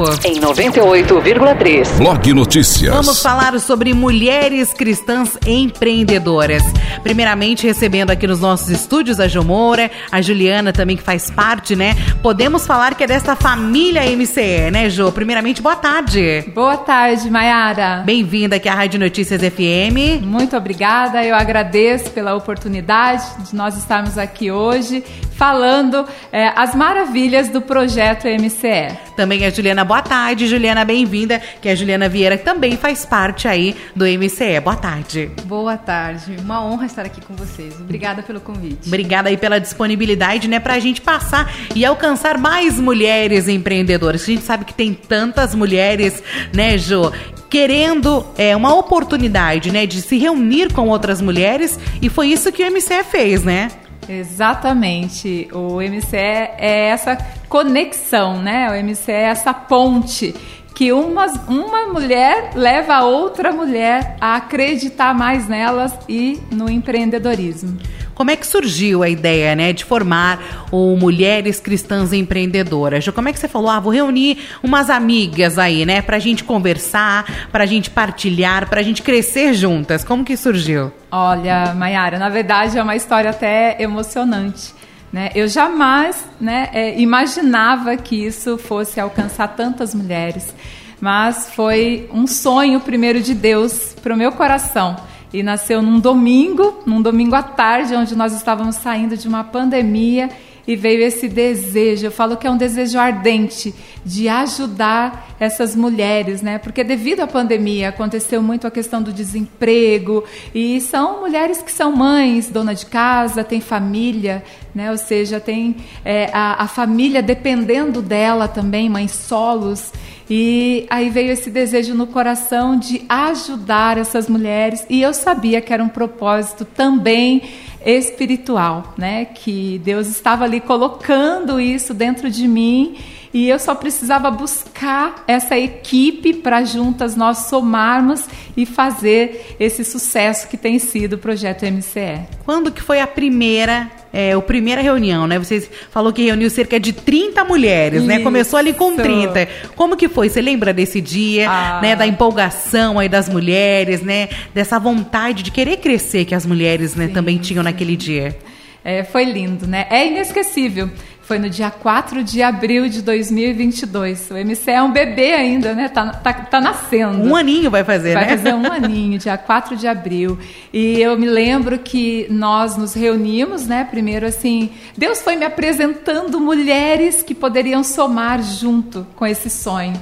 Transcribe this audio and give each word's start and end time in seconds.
Papo. 0.00 0.26
Em 0.26 0.40
98,3. 0.40 1.98
Blog 1.98 2.32
Notícias. 2.32 2.94
Vamos 2.94 3.22
falar 3.22 3.58
sobre 3.60 3.92
mulheres 3.92 4.72
cristãs 4.72 5.36
empreendedoras. 5.46 6.62
Primeiramente, 7.02 7.66
recebendo 7.66 8.10
aqui 8.10 8.26
nos 8.26 8.40
nossos 8.40 8.70
estúdios 8.70 9.20
a 9.20 9.28
Jo 9.28 9.44
Moura, 9.44 9.90
a 10.10 10.22
Juliana 10.22 10.72
também, 10.72 10.96
que 10.96 11.02
faz 11.02 11.30
parte, 11.30 11.76
né? 11.76 11.94
Podemos 12.22 12.66
falar 12.66 12.94
que 12.94 13.04
é 13.04 13.06
desta 13.06 13.36
família 13.36 14.02
MCE, 14.16 14.70
né, 14.70 14.88
Jo? 14.88 15.12
Primeiramente, 15.12 15.60
boa 15.60 15.76
tarde. 15.76 16.44
Boa 16.54 16.78
tarde, 16.78 17.28
Mayara. 17.28 18.02
Bem-vinda 18.04 18.56
aqui 18.56 18.68
à 18.68 18.74
Rádio 18.74 18.98
Notícias 18.98 19.40
FM. 19.40 20.22
Muito 20.22 20.56
obrigada, 20.56 21.22
eu 21.24 21.34
agradeço 21.34 22.10
pela 22.10 22.34
oportunidade 22.34 23.24
de 23.48 23.54
nós 23.54 23.76
estarmos 23.76 24.16
aqui 24.16 24.50
hoje 24.50 25.04
falando 25.40 26.06
é, 26.30 26.48
as 26.54 26.74
maravilhas 26.74 27.48
do 27.48 27.62
projeto 27.62 28.26
MCE. 28.26 28.94
Também 29.16 29.46
a 29.46 29.50
Juliana, 29.50 29.86
boa 29.90 30.02
tarde. 30.02 30.46
Juliana, 30.46 30.84
bem-vinda, 30.84 31.42
que 31.60 31.68
é 31.68 31.72
a 31.72 31.74
Juliana 31.74 32.08
Vieira 32.08 32.38
que 32.38 32.44
também 32.44 32.76
faz 32.76 33.04
parte 33.04 33.48
aí 33.48 33.74
do 33.96 34.04
MCE. 34.04 34.60
Boa 34.62 34.76
tarde. 34.76 35.32
Boa 35.46 35.76
tarde. 35.76 36.36
Uma 36.40 36.64
honra 36.64 36.86
estar 36.86 37.04
aqui 37.04 37.20
com 37.20 37.34
vocês. 37.34 37.74
Obrigada 37.80 38.22
pelo 38.22 38.40
convite. 38.40 38.86
Obrigada 38.86 39.30
aí 39.30 39.36
pela 39.36 39.58
disponibilidade, 39.58 40.46
né, 40.46 40.60
pra 40.60 40.78
gente 40.78 41.00
passar 41.00 41.52
e 41.74 41.84
alcançar 41.84 42.38
mais 42.38 42.78
mulheres 42.78 43.48
empreendedoras. 43.48 44.22
A 44.22 44.26
gente 44.26 44.44
sabe 44.44 44.64
que 44.64 44.74
tem 44.74 44.94
tantas 44.94 45.56
mulheres, 45.56 46.22
né, 46.54 46.78
Jo, 46.78 47.12
querendo 47.48 48.24
é, 48.38 48.54
uma 48.54 48.72
oportunidade, 48.72 49.72
né, 49.72 49.86
de 49.86 50.00
se 50.02 50.16
reunir 50.18 50.72
com 50.72 50.86
outras 50.86 51.20
mulheres 51.20 51.80
e 52.00 52.08
foi 52.08 52.28
isso 52.28 52.52
que 52.52 52.62
o 52.62 52.70
MCE 52.70 53.02
fez, 53.02 53.42
né? 53.42 53.68
Exatamente. 54.08 55.48
O 55.52 55.76
MCE 55.80 56.16
é 56.16 56.88
essa 56.88 57.16
conexão, 57.48 58.40
né? 58.40 58.68
O 58.70 58.84
MCE 58.84 59.12
é 59.12 59.22
essa 59.22 59.52
ponte 59.54 60.34
que 60.74 60.92
uma, 60.92 61.26
uma 61.46 61.92
mulher 61.92 62.52
leva 62.54 62.94
a 62.94 63.04
outra 63.04 63.52
mulher 63.52 64.16
a 64.20 64.36
acreditar 64.36 65.14
mais 65.14 65.46
nelas 65.46 65.92
e 66.08 66.40
no 66.50 66.70
empreendedorismo. 66.70 67.78
Como 68.20 68.30
é 68.30 68.36
que 68.36 68.46
surgiu 68.46 69.02
a 69.02 69.08
ideia, 69.08 69.56
né, 69.56 69.72
de 69.72 69.82
formar 69.82 70.66
o 70.70 70.94
Mulheres 70.94 71.58
Cristãs 71.58 72.12
Empreendedoras? 72.12 73.08
Como 73.08 73.30
é 73.30 73.32
que 73.32 73.38
você 73.38 73.48
falou, 73.48 73.70
ah, 73.70 73.80
vou 73.80 73.90
reunir 73.90 74.36
umas 74.62 74.90
amigas 74.90 75.58
aí, 75.58 75.86
né, 75.86 76.02
pra 76.02 76.18
gente 76.18 76.44
conversar, 76.44 77.48
pra 77.50 77.64
gente 77.64 77.88
partilhar, 77.88 78.68
pra 78.68 78.82
gente 78.82 79.00
crescer 79.00 79.54
juntas? 79.54 80.04
Como 80.04 80.22
que 80.22 80.36
surgiu? 80.36 80.92
Olha, 81.10 81.72
Mayara, 81.74 82.18
na 82.18 82.28
verdade 82.28 82.76
é 82.76 82.82
uma 82.82 82.94
história 82.94 83.30
até 83.30 83.82
emocionante. 83.82 84.74
Né? 85.10 85.30
Eu 85.34 85.48
jamais 85.48 86.22
né, 86.38 86.68
é, 86.74 87.00
imaginava 87.00 87.96
que 87.96 88.26
isso 88.26 88.58
fosse 88.58 89.00
alcançar 89.00 89.48
tantas 89.48 89.94
mulheres, 89.94 90.54
mas 91.00 91.48
foi 91.54 92.06
um 92.12 92.26
sonho 92.26 92.80
primeiro 92.80 93.22
de 93.22 93.32
Deus 93.32 93.96
para 94.02 94.12
o 94.12 94.16
meu 94.18 94.30
coração 94.32 95.08
e 95.32 95.42
nasceu 95.42 95.80
num 95.80 96.00
domingo, 96.00 96.82
num 96.84 97.00
domingo 97.00 97.34
à 97.34 97.42
tarde, 97.42 97.94
onde 97.94 98.16
nós 98.16 98.32
estávamos 98.32 98.76
saindo 98.76 99.16
de 99.16 99.28
uma 99.28 99.44
pandemia 99.44 100.28
e 100.66 100.76
veio 100.76 101.02
esse 101.02 101.28
desejo. 101.28 102.06
Eu 102.06 102.10
falo 102.10 102.36
que 102.36 102.46
é 102.46 102.50
um 102.50 102.56
desejo 102.56 102.98
ardente 102.98 103.74
de 104.04 104.28
ajudar 104.28 105.34
essas 105.38 105.74
mulheres, 105.74 106.42
né? 106.42 106.58
Porque 106.58 106.84
devido 106.84 107.20
à 107.20 107.26
pandemia 107.26 107.88
aconteceu 107.88 108.42
muito 108.42 108.66
a 108.66 108.70
questão 108.70 109.02
do 109.02 109.12
desemprego 109.12 110.24
e 110.54 110.80
são 110.80 111.20
mulheres 111.20 111.62
que 111.62 111.72
são 111.72 111.92
mães, 111.92 112.48
dona 112.48 112.74
de 112.74 112.86
casa, 112.86 113.42
tem 113.42 113.60
família, 113.60 114.44
né? 114.74 114.90
Ou 114.90 114.98
seja, 114.98 115.40
tem 115.40 115.76
é, 116.04 116.30
a, 116.32 116.64
a 116.64 116.68
família 116.68 117.22
dependendo 117.22 118.00
dela 118.00 118.46
também, 118.46 118.88
mães 118.88 119.12
solos. 119.12 119.92
E 120.30 120.86
aí 120.88 121.10
veio 121.10 121.32
esse 121.32 121.50
desejo 121.50 121.92
no 121.92 122.06
coração 122.06 122.78
de 122.78 123.02
ajudar 123.08 123.98
essas 123.98 124.28
mulheres, 124.28 124.86
e 124.88 125.02
eu 125.02 125.12
sabia 125.12 125.60
que 125.60 125.72
era 125.72 125.82
um 125.82 125.88
propósito 125.88 126.64
também 126.64 127.42
espiritual, 127.84 128.94
né? 128.96 129.24
Que 129.24 129.80
Deus 129.82 130.06
estava 130.06 130.44
ali 130.44 130.60
colocando 130.60 131.58
isso 131.60 131.92
dentro 131.92 132.30
de 132.30 132.46
mim 132.46 132.96
e 133.32 133.48
eu 133.48 133.58
só 133.58 133.74
precisava 133.74 134.30
buscar 134.30 135.24
essa 135.26 135.56
equipe 135.56 136.34
para 136.34 136.64
juntas 136.64 137.14
nós 137.14 137.46
somarmos 137.48 138.24
e 138.56 138.66
fazer 138.66 139.56
esse 139.60 139.84
sucesso 139.84 140.48
que 140.48 140.56
tem 140.56 140.78
sido 140.78 141.14
o 141.14 141.18
projeto 141.18 141.64
MCE. 141.64 142.26
Quando 142.44 142.72
que 142.72 142.82
foi 142.82 143.00
a 143.00 143.06
primeira 143.06 143.88
é, 144.12 144.32
a 144.32 144.40
primeira 144.40 144.80
reunião, 144.80 145.26
né? 145.28 145.38
Você 145.38 145.60
falou 145.92 146.12
que 146.12 146.24
reuniu 146.24 146.50
cerca 146.50 146.80
de 146.80 146.92
30 146.92 147.44
mulheres, 147.44 148.00
Isso. 148.00 148.08
né? 148.08 148.18
Começou 148.18 148.58
ali 148.58 148.72
com 148.72 148.96
30. 148.96 149.48
Como 149.76 149.96
que 149.96 150.08
foi? 150.08 150.28
Você 150.28 150.42
lembra 150.42 150.72
desse 150.72 151.00
dia, 151.00 151.48
ah. 151.48 151.80
né? 151.80 151.94
Da 151.94 152.06
empolgação 152.06 152.98
aí 152.98 153.08
das 153.08 153.28
mulheres, 153.28 154.02
né? 154.02 154.28
Dessa 154.52 154.80
vontade 154.80 155.44
de 155.44 155.52
querer 155.52 155.76
crescer 155.76 156.24
que 156.24 156.34
as 156.34 156.44
mulheres, 156.44 156.96
né, 156.96 157.06
sim, 157.06 157.12
também 157.12 157.38
tinham 157.38 157.62
sim. 157.62 157.70
naquele 157.70 157.96
dia. 157.96 158.36
É, 158.84 159.04
foi 159.04 159.24
lindo, 159.24 159.66
né? 159.66 159.86
É 159.90 160.06
inesquecível. 160.06 160.90
Foi 161.30 161.38
no 161.38 161.48
dia 161.48 161.70
4 161.70 162.24
de 162.24 162.42
abril 162.42 162.88
de 162.88 163.02
2022. 163.02 164.32
O 164.32 164.36
MC 164.36 164.68
é 164.72 164.82
um 164.82 164.90
bebê 164.90 165.32
ainda, 165.32 165.74
né? 165.74 165.88
Tá, 165.88 166.08
tá, 166.08 166.32
tá 166.32 166.60
nascendo. 166.60 167.22
Um 167.22 167.36
aninho 167.36 167.70
vai 167.70 167.84
fazer, 167.84 168.14
vai 168.14 168.24
né? 168.24 168.28
Vai 168.30 168.38
fazer 168.38 168.52
um 168.52 168.66
aninho, 168.66 169.16
dia 169.16 169.38
4 169.38 169.76
de 169.76 169.86
abril. 169.86 170.36
E 170.72 171.00
eu 171.00 171.16
me 171.16 171.26
lembro 171.26 171.78
que 171.78 172.26
nós 172.30 172.76
nos 172.76 172.94
reunimos, 172.94 173.64
né? 173.64 173.86
Primeiro, 173.88 174.26
assim, 174.26 174.70
Deus 174.98 175.22
foi 175.22 175.36
me 175.36 175.44
apresentando 175.44 176.40
mulheres 176.40 177.22
que 177.22 177.32
poderiam 177.32 177.84
somar 177.84 178.42
junto 178.42 179.06
com 179.14 179.24
esse 179.24 179.48
sonho. 179.48 179.94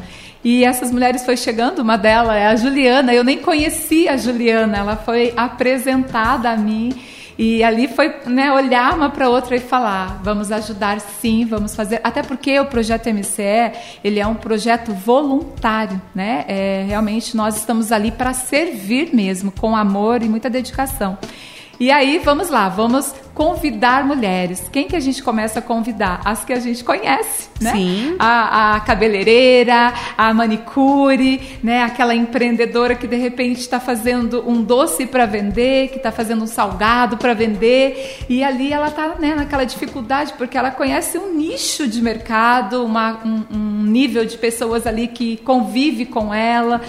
E 0.42 0.64
essas 0.64 0.90
mulheres 0.90 1.26
foi 1.26 1.36
chegando, 1.36 1.80
uma 1.80 1.98
delas 1.98 2.36
é 2.36 2.46
a 2.46 2.56
Juliana. 2.56 3.12
Eu 3.12 3.22
nem 3.22 3.36
conhecia 3.36 4.12
a 4.12 4.16
Juliana, 4.16 4.78
ela 4.78 4.96
foi 4.96 5.34
apresentada 5.36 6.48
a 6.48 6.56
mim. 6.56 6.98
E 7.38 7.62
ali 7.62 7.86
foi 7.86 8.12
né, 8.26 8.52
olhar 8.52 8.94
uma 8.94 9.10
para 9.10 9.30
outra 9.30 9.54
e 9.54 9.60
falar, 9.60 10.20
vamos 10.24 10.50
ajudar 10.50 11.00
sim, 11.00 11.46
vamos 11.46 11.76
fazer. 11.76 12.00
Até 12.02 12.20
porque 12.20 12.58
o 12.58 12.66
projeto 12.66 13.08
MCE 13.08 13.72
ele 14.02 14.18
é 14.18 14.26
um 14.26 14.34
projeto 14.34 14.92
voluntário, 14.92 16.02
né? 16.12 16.44
É, 16.48 16.84
realmente 16.88 17.36
nós 17.36 17.56
estamos 17.56 17.92
ali 17.92 18.10
para 18.10 18.34
servir 18.34 19.14
mesmo, 19.14 19.52
com 19.52 19.76
amor 19.76 20.20
e 20.20 20.28
muita 20.28 20.50
dedicação. 20.50 21.16
E 21.80 21.92
aí, 21.92 22.18
vamos 22.18 22.48
lá, 22.48 22.68
vamos 22.68 23.14
convidar 23.32 24.04
mulheres. 24.04 24.68
Quem 24.72 24.88
que 24.88 24.96
a 24.96 25.00
gente 25.00 25.22
começa 25.22 25.60
a 25.60 25.62
convidar? 25.62 26.20
As 26.24 26.44
que 26.44 26.52
a 26.52 26.58
gente 26.58 26.82
conhece, 26.82 27.48
né? 27.60 27.70
Sim. 27.70 28.16
A, 28.18 28.74
a 28.74 28.80
cabeleireira, 28.80 29.94
a 30.16 30.34
manicure, 30.34 31.40
né? 31.62 31.84
Aquela 31.84 32.16
empreendedora 32.16 32.96
que 32.96 33.06
de 33.06 33.14
repente 33.14 33.60
está 33.60 33.78
fazendo 33.78 34.42
um 34.44 34.60
doce 34.60 35.06
para 35.06 35.24
vender, 35.24 35.90
que 35.90 35.98
está 35.98 36.10
fazendo 36.10 36.42
um 36.42 36.48
salgado 36.48 37.16
para 37.16 37.32
vender 37.32 38.24
e 38.28 38.42
ali 38.42 38.72
ela 38.72 38.88
está 38.88 39.14
né, 39.16 39.36
naquela 39.36 39.62
dificuldade 39.62 40.32
porque 40.36 40.58
ela 40.58 40.72
conhece 40.72 41.16
um 41.16 41.32
nicho 41.32 41.86
de 41.86 42.02
mercado, 42.02 42.84
uma, 42.84 43.20
um, 43.24 43.44
um 43.52 43.82
nível 43.84 44.24
de 44.24 44.36
pessoas 44.36 44.84
ali 44.84 45.06
que 45.06 45.36
convive 45.38 46.06
com 46.06 46.34
ela. 46.34 46.80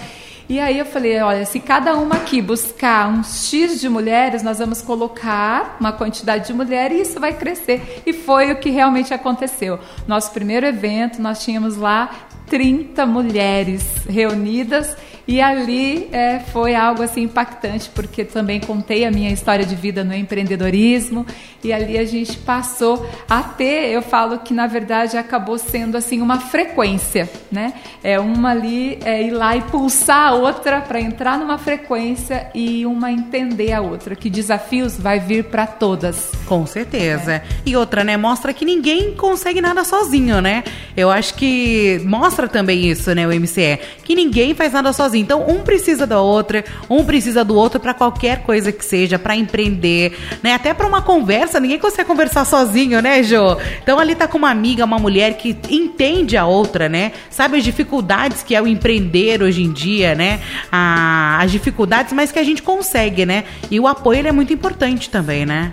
E 0.50 0.58
aí 0.58 0.80
eu 0.80 0.84
falei, 0.84 1.16
olha, 1.20 1.46
se 1.46 1.60
cada 1.60 1.94
uma 1.94 2.16
aqui 2.16 2.42
buscar 2.42 3.08
um 3.08 3.22
X 3.22 3.80
de 3.80 3.88
mulheres, 3.88 4.42
nós 4.42 4.58
vamos 4.58 4.82
colocar 4.82 5.76
uma 5.78 5.92
quantidade 5.92 6.48
de 6.48 6.52
mulheres 6.52 6.98
e 6.98 7.02
isso 7.02 7.20
vai 7.20 7.32
crescer. 7.32 8.02
E 8.04 8.12
foi 8.12 8.50
o 8.50 8.56
que 8.56 8.68
realmente 8.68 9.14
aconteceu. 9.14 9.78
Nosso 10.08 10.32
primeiro 10.32 10.66
evento, 10.66 11.22
nós 11.22 11.44
tínhamos 11.44 11.76
lá 11.76 12.10
30 12.48 13.06
mulheres 13.06 14.04
reunidas 14.08 14.96
e 15.26 15.40
ali 15.40 16.08
é, 16.12 16.38
foi 16.38 16.74
algo 16.74 17.02
assim 17.02 17.22
impactante, 17.22 17.90
porque 17.94 18.24
também 18.24 18.60
contei 18.60 19.04
a 19.04 19.10
minha 19.10 19.30
história 19.30 19.64
de 19.64 19.74
vida 19.74 20.02
no 20.02 20.14
empreendedorismo 20.14 21.26
e 21.62 21.72
ali 21.72 21.98
a 21.98 22.04
gente 22.04 22.38
passou 22.38 23.06
a 23.28 23.42
ter, 23.42 23.90
eu 23.90 24.02
falo 24.02 24.38
que 24.38 24.54
na 24.54 24.66
verdade 24.66 25.16
acabou 25.16 25.58
sendo 25.58 25.96
assim 25.96 26.20
uma 26.20 26.40
frequência, 26.40 27.28
né? 27.52 27.74
É 28.02 28.18
uma 28.18 28.50
ali 28.50 28.98
é, 29.04 29.22
ir 29.22 29.30
lá 29.30 29.56
e 29.56 29.60
pulsar 29.62 30.28
a 30.28 30.34
outra 30.34 30.80
para 30.80 31.00
entrar 31.00 31.38
numa 31.38 31.58
frequência 31.58 32.48
e 32.54 32.86
uma 32.86 33.12
entender 33.12 33.72
a 33.72 33.80
outra, 33.80 34.16
que 34.16 34.30
desafios 34.30 34.98
vai 34.98 35.20
vir 35.20 35.44
para 35.44 35.66
todas. 35.66 36.32
Com 36.46 36.66
certeza. 36.66 37.34
É. 37.34 37.42
E 37.64 37.76
outra, 37.76 38.02
né? 38.02 38.16
Mostra 38.16 38.52
que 38.52 38.64
ninguém 38.64 39.14
consegue 39.14 39.60
nada 39.60 39.84
sozinho, 39.84 40.40
né? 40.40 40.64
Eu 40.96 41.10
acho 41.10 41.34
que 41.34 42.00
mostra 42.04 42.48
também 42.48 42.86
isso, 42.86 43.14
né? 43.14 43.26
O 43.26 43.30
MCE, 43.30 43.78
que 44.02 44.14
ninguém 44.14 44.54
faz 44.54 44.72
nada 44.72 44.92
sozinho. 44.92 45.09
Então, 45.18 45.44
um 45.48 45.60
precisa 45.60 46.06
da 46.06 46.20
outra, 46.20 46.64
um 46.88 47.04
precisa 47.04 47.44
do 47.44 47.54
outro 47.54 47.80
para 47.80 47.94
qualquer 47.94 48.42
coisa 48.42 48.72
que 48.72 48.84
seja, 48.84 49.18
para 49.18 49.34
empreender, 49.34 50.16
né? 50.42 50.54
Até 50.54 50.72
para 50.74 50.86
uma 50.86 51.02
conversa, 51.02 51.60
ninguém 51.60 51.78
consegue 51.78 52.08
conversar 52.08 52.44
sozinho, 52.44 53.00
né, 53.00 53.22
Jo? 53.22 53.56
Então, 53.82 53.98
ali 53.98 54.14
tá 54.14 54.26
com 54.26 54.38
uma 54.38 54.50
amiga, 54.50 54.84
uma 54.84 54.98
mulher 54.98 55.34
que 55.36 55.56
entende 55.68 56.36
a 56.36 56.46
outra, 56.46 56.88
né? 56.88 57.12
Sabe 57.28 57.58
as 57.58 57.64
dificuldades 57.64 58.42
que 58.42 58.54
é 58.54 58.62
o 58.62 58.66
empreender 58.66 59.42
hoje 59.42 59.62
em 59.62 59.72
dia, 59.72 60.14
né? 60.14 60.40
A, 60.70 61.38
as 61.40 61.50
dificuldades, 61.50 62.12
mas 62.12 62.32
que 62.32 62.38
a 62.38 62.44
gente 62.44 62.62
consegue, 62.62 63.24
né? 63.24 63.44
E 63.70 63.78
o 63.80 63.86
apoio 63.86 64.26
é 64.26 64.32
muito 64.32 64.52
importante 64.52 65.08
também, 65.08 65.46
né? 65.46 65.72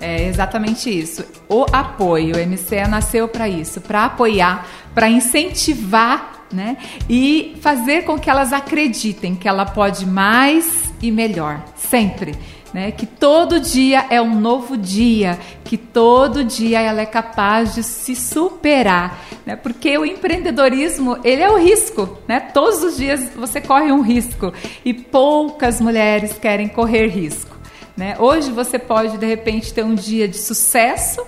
É 0.00 0.28
exatamente 0.28 0.88
isso. 0.88 1.24
O 1.48 1.66
apoio, 1.72 2.36
o 2.36 2.38
MCE 2.38 2.86
nasceu 2.88 3.26
para 3.26 3.48
isso, 3.48 3.80
para 3.80 4.04
apoiar, 4.04 4.66
para 4.94 5.08
incentivar 5.08 6.37
né? 6.52 6.76
E 7.08 7.56
fazer 7.60 8.02
com 8.02 8.18
que 8.18 8.30
elas 8.30 8.52
acreditem 8.52 9.34
que 9.34 9.48
ela 9.48 9.66
pode 9.66 10.06
mais 10.06 10.92
e 11.00 11.10
melhor, 11.10 11.62
sempre. 11.76 12.34
Né, 12.70 12.90
que 12.90 13.06
todo 13.06 13.58
dia 13.58 14.04
é 14.10 14.20
um 14.20 14.38
novo 14.38 14.76
dia, 14.76 15.38
que 15.64 15.78
todo 15.78 16.44
dia 16.44 16.82
ela 16.82 17.00
é 17.00 17.06
capaz 17.06 17.74
de 17.74 17.82
se 17.82 18.14
superar, 18.14 19.24
né, 19.46 19.56
porque 19.56 19.96
o 19.96 20.04
empreendedorismo 20.04 21.16
ele 21.24 21.40
é 21.40 21.50
o 21.50 21.56
risco, 21.56 22.18
né, 22.28 22.38
todos 22.40 22.82
os 22.82 22.98
dias 22.98 23.30
você 23.34 23.58
corre 23.58 23.90
um 23.90 24.02
risco 24.02 24.52
e 24.84 24.92
poucas 24.92 25.80
mulheres 25.80 26.34
querem 26.34 26.68
correr 26.68 27.06
risco. 27.06 27.56
Né? 27.96 28.14
Hoje 28.18 28.52
você 28.52 28.78
pode 28.78 29.16
de 29.16 29.26
repente 29.26 29.72
ter 29.72 29.82
um 29.82 29.94
dia 29.94 30.28
de 30.28 30.36
sucesso 30.36 31.26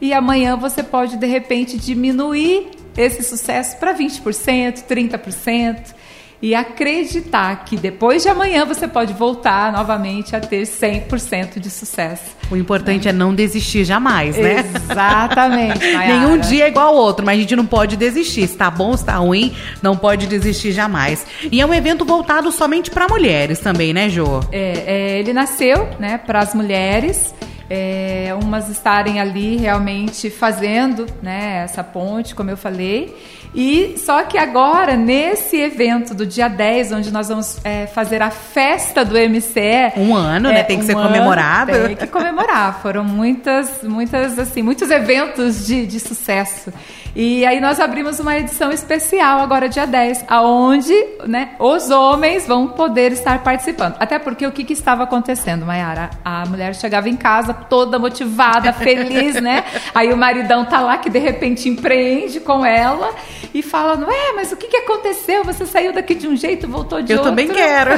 e 0.00 0.12
amanhã 0.12 0.56
você 0.56 0.82
pode 0.82 1.16
de 1.16 1.26
repente 1.26 1.78
diminuir 1.78 2.81
esse 2.96 3.22
sucesso 3.22 3.76
para 3.78 3.94
20%, 3.94 4.84
30% 4.84 5.94
e 6.42 6.56
acreditar 6.56 7.64
que 7.64 7.76
depois 7.76 8.24
de 8.24 8.28
amanhã 8.28 8.66
você 8.66 8.88
pode 8.88 9.12
voltar 9.12 9.72
novamente 9.72 10.34
a 10.34 10.40
ter 10.40 10.62
100% 10.62 11.60
de 11.60 11.70
sucesso. 11.70 12.36
O 12.50 12.56
importante 12.56 13.08
é 13.08 13.12
não 13.12 13.32
desistir 13.32 13.84
jamais, 13.84 14.36
né? 14.36 14.64
Exatamente. 14.74 15.78
Nenhum 15.96 16.38
dia 16.38 16.64
é 16.64 16.68
igual 16.68 16.88
ao 16.88 16.96
outro, 16.96 17.24
mas 17.24 17.38
a 17.38 17.40
gente 17.40 17.54
não 17.54 17.64
pode 17.64 17.96
desistir. 17.96 18.48
Se 18.48 18.56
tá 18.56 18.68
bom, 18.68 18.96
se 18.96 19.04
tá 19.04 19.14
ruim, 19.14 19.54
não 19.80 19.96
pode 19.96 20.26
desistir 20.26 20.72
jamais. 20.72 21.24
E 21.50 21.60
é 21.60 21.64
um 21.64 21.72
evento 21.72 22.04
voltado 22.04 22.50
somente 22.50 22.90
para 22.90 23.06
mulheres 23.06 23.60
também, 23.60 23.92
né, 23.92 24.08
Jo? 24.08 24.40
É, 24.50 24.82
é, 24.84 25.18
ele 25.20 25.32
nasceu, 25.32 25.88
né, 26.00 26.18
para 26.18 26.40
as 26.40 26.54
mulheres 26.54 27.32
é, 27.74 28.34
umas 28.34 28.68
estarem 28.68 29.18
ali 29.18 29.56
realmente 29.56 30.28
fazendo 30.28 31.06
né, 31.22 31.62
essa 31.64 31.82
ponte, 31.82 32.34
como 32.34 32.50
eu 32.50 32.56
falei. 32.56 33.16
E 33.54 33.94
só 33.96 34.24
que 34.24 34.36
agora, 34.36 34.94
nesse 34.94 35.56
evento 35.56 36.14
do 36.14 36.26
dia 36.26 36.48
10, 36.48 36.92
onde 36.92 37.10
nós 37.10 37.28
vamos 37.28 37.58
é, 37.64 37.86
fazer 37.86 38.20
a 38.20 38.30
festa 38.30 39.02
do 39.06 39.14
MCE. 39.14 39.92
Um 39.96 40.14
ano, 40.14 40.50
né? 40.50 40.56
é, 40.56 40.58
né? 40.58 40.62
Tem 40.64 40.76
que 40.76 40.84
um 40.84 40.86
ser 40.86 40.94
comemorado. 40.94 41.72
Tem 41.72 41.96
que 41.96 42.06
comemorar. 42.08 42.80
Foram 42.82 43.04
muitas, 43.04 43.82
muitas, 43.82 44.38
assim, 44.38 44.60
muitos 44.60 44.90
eventos 44.90 45.66
de, 45.66 45.86
de 45.86 45.98
sucesso. 45.98 46.70
E 47.14 47.44
aí 47.44 47.60
nós 47.60 47.78
abrimos 47.78 48.18
uma 48.20 48.38
edição 48.38 48.72
especial 48.72 49.40
agora 49.40 49.68
dia 49.68 49.86
10, 49.86 50.24
aonde 50.28 50.94
né, 51.26 51.50
os 51.58 51.90
homens 51.90 52.46
vão 52.46 52.68
poder 52.68 53.12
estar 53.12 53.42
participando. 53.42 53.96
Até 54.00 54.18
porque 54.18 54.46
o 54.46 54.52
que, 54.52 54.64
que 54.64 54.72
estava 54.72 55.02
acontecendo, 55.02 55.66
Mayara? 55.66 56.08
A 56.24 56.46
mulher 56.46 56.74
chegava 56.74 57.10
em 57.10 57.16
casa 57.16 57.52
toda 57.52 57.98
motivada, 57.98 58.72
feliz, 58.74 59.34
né? 59.42 59.62
Aí 59.94 60.10
o 60.10 60.16
maridão 60.16 60.64
tá 60.64 60.80
lá 60.80 60.96
que 60.96 61.10
de 61.10 61.18
repente 61.18 61.68
empreende 61.68 62.40
com 62.40 62.64
ela 62.64 63.14
e 63.52 63.62
fala: 63.62 64.06
Ué, 64.06 64.32
mas 64.34 64.50
o 64.50 64.56
que, 64.56 64.68
que 64.68 64.76
aconteceu? 64.78 65.44
Você 65.44 65.66
saiu 65.66 65.92
daqui 65.92 66.14
de 66.14 66.26
um 66.26 66.34
jeito, 66.34 66.66
voltou 66.66 67.02
de 67.02 67.12
Eu 67.12 67.18
outro. 67.18 67.30
Eu 67.30 67.36
também 67.36 67.48
quero. 67.48 67.90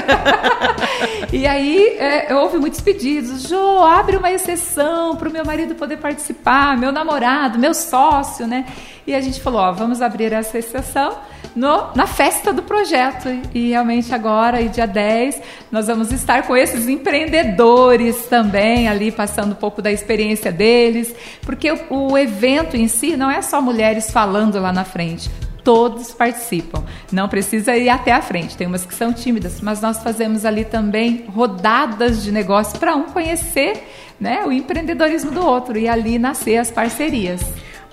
e 1.32 1.46
aí 1.46 1.96
é, 1.98 2.34
houve 2.34 2.58
muitos 2.58 2.80
pedidos: 2.80 3.48
Jô, 3.48 3.84
abre 3.84 4.16
uma 4.16 4.32
exceção 4.32 5.14
para 5.14 5.28
o 5.28 5.32
meu 5.32 5.44
marido 5.44 5.76
poder 5.76 5.98
participar, 5.98 6.76
meu 6.76 6.90
namorado, 6.90 7.60
meu 7.60 7.74
sócio, 7.74 8.44
né? 8.44 8.64
E 9.06 9.14
a 9.14 9.20
gente 9.20 9.40
falou, 9.40 9.60
ó, 9.60 9.72
vamos 9.72 10.00
abrir 10.00 10.32
essa 10.32 10.58
exceção 10.58 11.18
no, 11.54 11.94
na 11.94 12.06
festa 12.06 12.52
do 12.52 12.62
projeto. 12.62 13.28
E 13.54 13.70
realmente 13.70 14.14
agora, 14.14 14.60
e 14.60 14.68
dia 14.68 14.86
10, 14.86 15.40
nós 15.70 15.86
vamos 15.86 16.10
estar 16.10 16.46
com 16.46 16.56
esses 16.56 16.88
empreendedores 16.88 18.26
também 18.26 18.88
ali, 18.88 19.12
passando 19.12 19.52
um 19.52 19.56
pouco 19.56 19.82
da 19.82 19.92
experiência 19.92 20.50
deles, 20.50 21.14
porque 21.42 21.70
o, 21.70 22.12
o 22.12 22.18
evento 22.18 22.76
em 22.76 22.88
si 22.88 23.16
não 23.16 23.30
é 23.30 23.42
só 23.42 23.60
mulheres 23.60 24.10
falando 24.10 24.58
lá 24.60 24.72
na 24.72 24.84
frente 24.84 25.30
todos 25.64 26.12
participam. 26.12 26.84
Não 27.10 27.26
precisa 27.26 27.74
ir 27.74 27.88
até 27.88 28.12
a 28.12 28.20
frente. 28.20 28.54
Tem 28.54 28.66
umas 28.66 28.84
que 28.84 28.94
são 28.94 29.14
tímidas, 29.14 29.62
mas 29.62 29.80
nós 29.80 30.02
fazemos 30.02 30.44
ali 30.44 30.62
também 30.62 31.24
rodadas 31.26 32.22
de 32.22 32.30
negócio 32.30 32.78
para 32.78 32.94
um 32.94 33.04
conhecer 33.04 33.82
né, 34.20 34.44
o 34.44 34.52
empreendedorismo 34.52 35.30
do 35.30 35.44
outro 35.44 35.78
e 35.78 35.88
ali 35.88 36.18
nascer 36.18 36.58
as 36.58 36.70
parcerias. 36.70 37.40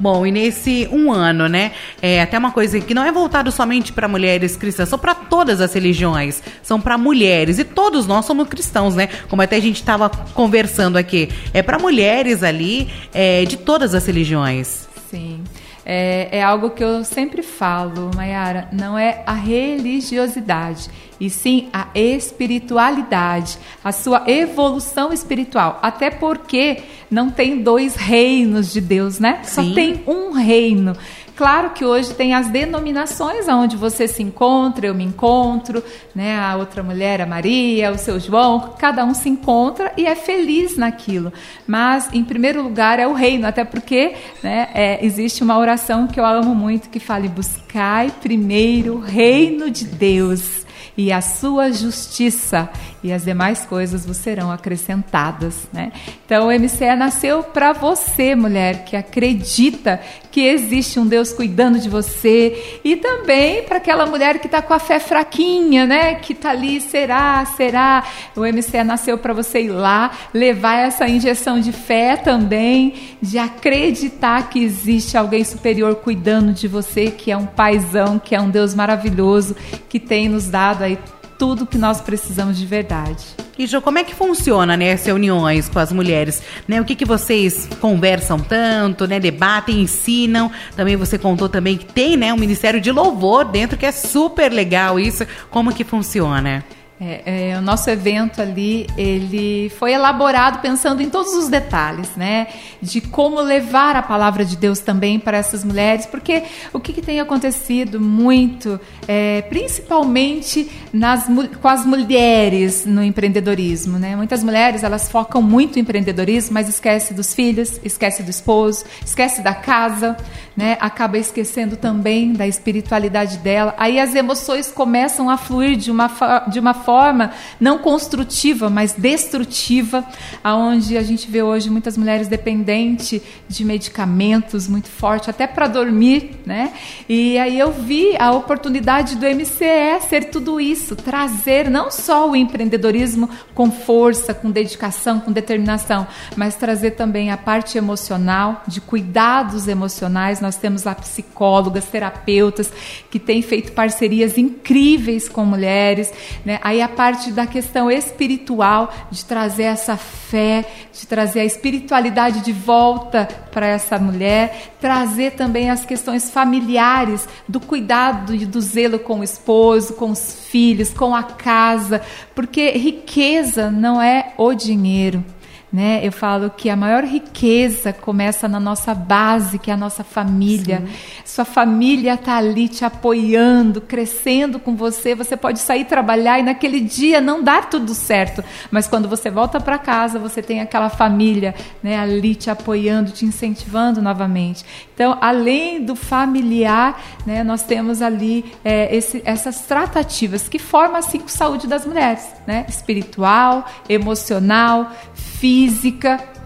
Bom, 0.01 0.25
e 0.25 0.31
nesse 0.31 0.89
um 0.91 1.11
ano, 1.11 1.47
né? 1.47 1.73
É 2.01 2.23
até 2.23 2.35
uma 2.35 2.51
coisa 2.51 2.81
que 2.81 2.91
não 2.91 3.03
é 3.03 3.11
voltado 3.11 3.51
somente 3.51 3.93
para 3.93 4.07
mulheres 4.07 4.57
cristãs, 4.57 4.89
são 4.89 4.97
para 4.97 5.13
todas 5.13 5.61
as 5.61 5.71
religiões, 5.75 6.41
são 6.63 6.81
para 6.81 6.97
mulheres 6.97 7.59
e 7.59 7.63
todos 7.63 8.07
nós 8.07 8.25
somos 8.25 8.47
cristãos, 8.47 8.95
né? 8.95 9.09
Como 9.29 9.43
até 9.43 9.57
a 9.57 9.59
gente 9.59 9.75
estava 9.75 10.09
conversando 10.09 10.97
aqui, 10.97 11.29
é 11.53 11.61
para 11.61 11.77
mulheres 11.77 12.41
ali 12.41 12.89
é, 13.13 13.45
de 13.45 13.57
todas 13.57 13.93
as 13.93 14.03
religiões. 14.07 14.89
Sim. 15.11 15.43
É, 15.85 16.29
é, 16.31 16.41
algo 16.41 16.71
que 16.71 16.83
eu 16.83 17.03
sempre 17.03 17.43
falo, 17.43 18.09
Mayara, 18.15 18.69
não 18.71 18.97
é 18.97 19.21
a 19.27 19.33
religiosidade, 19.33 20.89
e 21.21 21.29
sim 21.29 21.69
a 21.71 21.87
espiritualidade, 21.93 23.59
a 23.83 23.91
sua 23.91 24.23
evolução 24.25 25.13
espiritual. 25.13 25.77
Até 25.83 26.09
porque 26.09 26.81
não 27.11 27.29
tem 27.29 27.61
dois 27.61 27.95
reinos 27.95 28.73
de 28.73 28.81
Deus, 28.81 29.19
né? 29.19 29.41
Sim. 29.43 29.53
Só 29.53 29.75
tem 29.75 30.03
um 30.07 30.31
reino. 30.31 30.97
Claro 31.35 31.71
que 31.71 31.85
hoje 31.85 32.13
tem 32.15 32.33
as 32.33 32.49
denominações 32.49 33.47
onde 33.47 33.77
você 33.77 34.07
se 34.07 34.23
encontra, 34.23 34.87
eu 34.87 34.95
me 34.95 35.03
encontro, 35.03 35.83
né? 36.13 36.39
A 36.39 36.55
outra 36.55 36.81
mulher, 36.81 37.21
a 37.21 37.25
Maria, 37.25 37.91
o 37.91 37.97
seu 37.99 38.19
João, 38.19 38.73
cada 38.79 39.05
um 39.05 39.13
se 39.13 39.29
encontra 39.29 39.93
e 39.95 40.07
é 40.07 40.15
feliz 40.15 40.75
naquilo. 40.75 41.31
Mas, 41.67 42.09
em 42.13 42.23
primeiro 42.23 42.63
lugar, 42.63 42.99
é 42.99 43.07
o 43.07 43.13
reino, 43.13 43.47
até 43.47 43.63
porque 43.63 44.15
né, 44.41 44.69
é, 44.73 45.05
existe 45.05 45.43
uma 45.43 45.57
oração 45.57 46.07
que 46.07 46.19
eu 46.19 46.25
amo 46.25 46.55
muito 46.55 46.89
que 46.89 46.99
fala: 46.99 47.27
buscai 47.27 48.11
primeiro 48.21 48.95
o 48.95 48.99
reino 48.99 49.69
de 49.69 49.85
Deus 49.85 50.60
e 50.97 51.11
a 51.11 51.21
sua 51.21 51.71
justiça, 51.71 52.69
e 53.03 53.11
as 53.11 53.23
demais 53.23 53.65
coisas 53.65 54.05
vos 54.05 54.17
serão 54.17 54.51
acrescentadas. 54.51 55.67
Né? 55.73 55.91
Então, 56.25 56.47
o 56.47 56.51
MCE 56.51 56.95
nasceu 56.95 57.43
para 57.43 57.73
você, 57.73 58.35
mulher, 58.35 58.85
que 58.85 58.95
acredita 58.95 59.99
que 60.31 60.41
existe 60.41 60.99
um 60.99 61.05
Deus 61.05 61.33
cuidando 61.33 61.79
de 61.79 61.89
você, 61.89 62.79
e 62.83 62.95
também 62.95 63.63
para 63.63 63.77
aquela 63.77 64.05
mulher 64.05 64.39
que 64.39 64.45
está 64.45 64.61
com 64.61 64.73
a 64.73 64.79
fé 64.79 64.99
fraquinha, 64.99 65.85
né? 65.85 66.15
que 66.15 66.33
está 66.33 66.51
ali, 66.51 66.79
será, 66.79 67.45
será. 67.57 68.03
O 68.35 68.41
MCE 68.41 68.83
nasceu 68.83 69.17
para 69.17 69.33
você 69.33 69.63
ir 69.63 69.69
lá, 69.69 70.11
levar 70.33 70.75
essa 70.75 71.07
injeção 71.07 71.59
de 71.59 71.71
fé 71.71 72.15
também, 72.15 73.17
de 73.21 73.37
acreditar 73.37 74.49
que 74.49 74.63
existe 74.63 75.17
alguém 75.17 75.43
superior 75.43 75.95
cuidando 75.95 76.53
de 76.53 76.67
você, 76.67 77.11
que 77.11 77.31
é 77.31 77.37
um 77.37 77.45
paizão, 77.45 78.19
que 78.19 78.35
é 78.35 78.41
um 78.41 78.49
Deus 78.49 78.73
maravilhoso, 78.75 79.55
que 79.89 79.99
tem 79.99 80.29
nos 80.29 80.47
dado 80.47 80.83
aí 80.83 80.97
tudo 81.41 81.65
que 81.65 81.75
nós 81.75 81.99
precisamos 81.99 82.55
de 82.55 82.67
verdade. 82.67 83.25
E 83.57 83.65
Jo, 83.65 83.81
como 83.81 83.97
é 83.97 84.03
que 84.03 84.13
funciona, 84.13 84.77
né, 84.77 84.91
as 84.91 85.03
reuniões 85.03 85.67
com 85.67 85.79
as 85.79 85.91
mulheres? 85.91 86.39
Né, 86.67 86.79
o 86.79 86.85
que, 86.85 86.93
que 86.95 87.03
vocês 87.03 87.67
conversam 87.79 88.39
tanto, 88.39 89.07
né, 89.07 89.19
debatem, 89.19 89.81
ensinam? 89.81 90.51
Também 90.75 90.95
você 90.95 91.17
contou 91.17 91.49
também 91.49 91.79
que 91.79 91.85
tem, 91.85 92.15
né, 92.15 92.31
um 92.31 92.37
ministério 92.37 92.79
de 92.79 92.91
louvor 92.91 93.43
dentro 93.43 93.75
que 93.75 93.87
é 93.87 93.91
super 93.91 94.51
legal 94.51 94.99
isso. 94.99 95.25
Como 95.49 95.73
que 95.73 95.83
funciona? 95.83 96.63
É, 97.03 97.49
é, 97.49 97.57
o 97.57 97.63
nosso 97.63 97.89
evento 97.89 98.43
ali, 98.43 98.85
ele 98.95 99.69
foi 99.69 99.91
elaborado 99.91 100.59
pensando 100.59 101.01
em 101.01 101.09
todos 101.09 101.33
os 101.33 101.49
detalhes, 101.49 102.15
né? 102.15 102.45
De 102.79 103.01
como 103.01 103.41
levar 103.41 103.95
a 103.95 104.03
palavra 104.03 104.45
de 104.45 104.55
Deus 104.55 104.81
também 104.81 105.19
para 105.19 105.35
essas 105.35 105.63
mulheres, 105.63 106.05
porque 106.05 106.43
o 106.71 106.79
que, 106.79 106.93
que 106.93 107.01
tem 107.01 107.19
acontecido 107.19 107.99
muito, 107.99 108.79
é, 109.07 109.41
principalmente 109.41 110.69
nas, 110.93 111.25
com 111.59 111.67
as 111.67 111.87
mulheres 111.87 112.85
no 112.85 113.03
empreendedorismo, 113.03 113.97
né? 113.97 114.15
Muitas 114.15 114.43
mulheres, 114.43 114.83
elas 114.83 115.09
focam 115.09 115.41
muito 115.41 115.79
em 115.79 115.81
empreendedorismo, 115.81 116.53
mas 116.53 116.69
esquece 116.69 117.15
dos 117.15 117.33
filhos, 117.33 117.81
esquece 117.83 118.21
do 118.21 118.29
esposo, 118.29 118.85
esquece 119.03 119.41
da 119.41 119.55
casa, 119.55 120.15
né? 120.55 120.77
Acaba 120.79 121.17
esquecendo 121.17 121.77
também 121.77 122.33
da 122.33 122.47
espiritualidade 122.47 123.37
dela. 123.37 123.73
Aí 123.77 123.99
as 123.99 124.13
emoções 124.15 124.71
começam 124.71 125.29
a 125.29 125.37
fluir 125.37 125.77
de 125.77 125.89
uma, 125.89 126.11
de 126.47 126.59
uma 126.59 126.73
forma 126.73 127.31
não 127.59 127.77
construtiva, 127.77 128.69
mas 128.69 128.93
destrutiva, 128.93 130.05
aonde 130.43 130.97
a 130.97 131.03
gente 131.03 131.29
vê 131.29 131.41
hoje 131.41 131.69
muitas 131.69 131.97
mulheres 131.97 132.27
dependentes 132.27 133.21
de 133.47 133.63
medicamentos 133.63 134.67
muito 134.67 134.89
forte, 134.89 135.29
até 135.29 135.47
para 135.47 135.67
dormir, 135.67 136.41
né? 136.45 136.73
E 137.07 137.37
aí 137.37 137.57
eu 137.57 137.71
vi 137.71 138.15
a 138.17 138.31
oportunidade 138.31 139.15
do 139.15 139.25
MCE 139.25 140.01
ser 140.07 140.25
tudo 140.25 140.59
isso, 140.59 140.95
trazer 140.95 141.69
não 141.69 141.89
só 141.89 142.29
o 142.29 142.35
empreendedorismo 142.35 143.29
com 143.53 143.71
força, 143.71 144.33
com 144.33 144.51
dedicação, 144.51 145.19
com 145.19 145.31
determinação, 145.31 146.05
mas 146.35 146.55
trazer 146.55 146.91
também 146.91 147.31
a 147.31 147.37
parte 147.37 147.77
emocional, 147.77 148.63
de 148.67 148.81
cuidados 148.81 149.67
emocionais, 149.67 150.40
nós 150.41 150.55
temos 150.55 150.83
lá 150.83 150.95
psicólogas, 150.95 151.85
terapeutas 151.85 152.71
que 153.09 153.19
têm 153.19 153.41
feito 153.41 153.71
parcerias 153.71 154.37
incríveis 154.37 155.29
com 155.29 155.45
mulheres. 155.45 156.11
Né? 156.45 156.59
Aí 156.63 156.81
a 156.81 156.89
parte 156.89 157.31
da 157.31 157.45
questão 157.47 157.89
espiritual, 157.89 158.93
de 159.09 159.23
trazer 159.25 159.63
essa 159.63 159.97
fé, 159.97 160.65
de 160.93 161.07
trazer 161.07 161.41
a 161.41 161.45
espiritualidade 161.45 162.41
de 162.41 162.51
volta 162.51 163.27
para 163.51 163.67
essa 163.67 163.97
mulher, 163.97 164.73
trazer 164.79 165.31
também 165.31 165.69
as 165.69 165.85
questões 165.85 166.29
familiares, 166.29 167.27
do 167.47 167.59
cuidado 167.59 168.33
e 168.33 168.45
do 168.45 168.61
zelo 168.61 168.99
com 168.99 169.19
o 169.19 169.23
esposo, 169.23 169.93
com 169.93 170.11
os 170.11 170.33
filhos, 170.49 170.93
com 170.93 171.15
a 171.15 171.23
casa, 171.23 172.01
porque 172.33 172.71
riqueza 172.71 173.69
não 173.69 174.01
é 174.01 174.33
o 174.37 174.53
dinheiro. 174.53 175.23
Né? 175.71 176.05
Eu 176.05 176.11
falo 176.11 176.49
que 176.49 176.69
a 176.69 176.75
maior 176.75 177.05
riqueza 177.05 177.93
começa 177.93 178.45
na 178.45 178.59
nossa 178.59 178.93
base, 178.93 179.57
que 179.57 179.71
é 179.71 179.73
a 179.73 179.77
nossa 179.77 180.03
família. 180.03 180.83
Sim. 180.85 180.93
Sua 181.23 181.45
família 181.45 182.15
está 182.15 182.35
ali 182.35 182.67
te 182.67 182.83
apoiando, 182.83 183.79
crescendo 183.79 184.59
com 184.59 184.75
você. 184.75 185.15
Você 185.15 185.37
pode 185.37 185.59
sair 185.59 185.85
trabalhar 185.85 186.39
e 186.39 186.43
naquele 186.43 186.81
dia 186.81 187.21
não 187.21 187.41
dar 187.41 187.69
tudo 187.69 187.93
certo, 187.93 188.43
mas 188.69 188.85
quando 188.85 189.07
você 189.07 189.29
volta 189.29 189.61
para 189.61 189.77
casa, 189.77 190.19
você 190.19 190.41
tem 190.41 190.59
aquela 190.59 190.89
família 190.89 191.55
né, 191.81 191.97
ali 191.97 192.35
te 192.35 192.49
apoiando, 192.49 193.11
te 193.11 193.25
incentivando 193.25 194.01
novamente. 194.01 194.65
Então, 194.93 195.17
além 195.21 195.83
do 195.83 195.95
familiar, 195.95 197.01
né, 197.25 197.45
nós 197.45 197.63
temos 197.63 198.01
ali 198.01 198.43
é, 198.63 198.93
esse, 198.93 199.21
essas 199.23 199.61
tratativas 199.61 200.49
que 200.49 200.59
formam 200.59 200.97
a 200.97 201.01
cinco 201.01 201.31
saúde 201.31 201.65
das 201.65 201.85
mulheres, 201.85 202.27
né? 202.45 202.65
espiritual, 202.67 203.65
emocional, 203.87 204.91
física, 205.13 205.60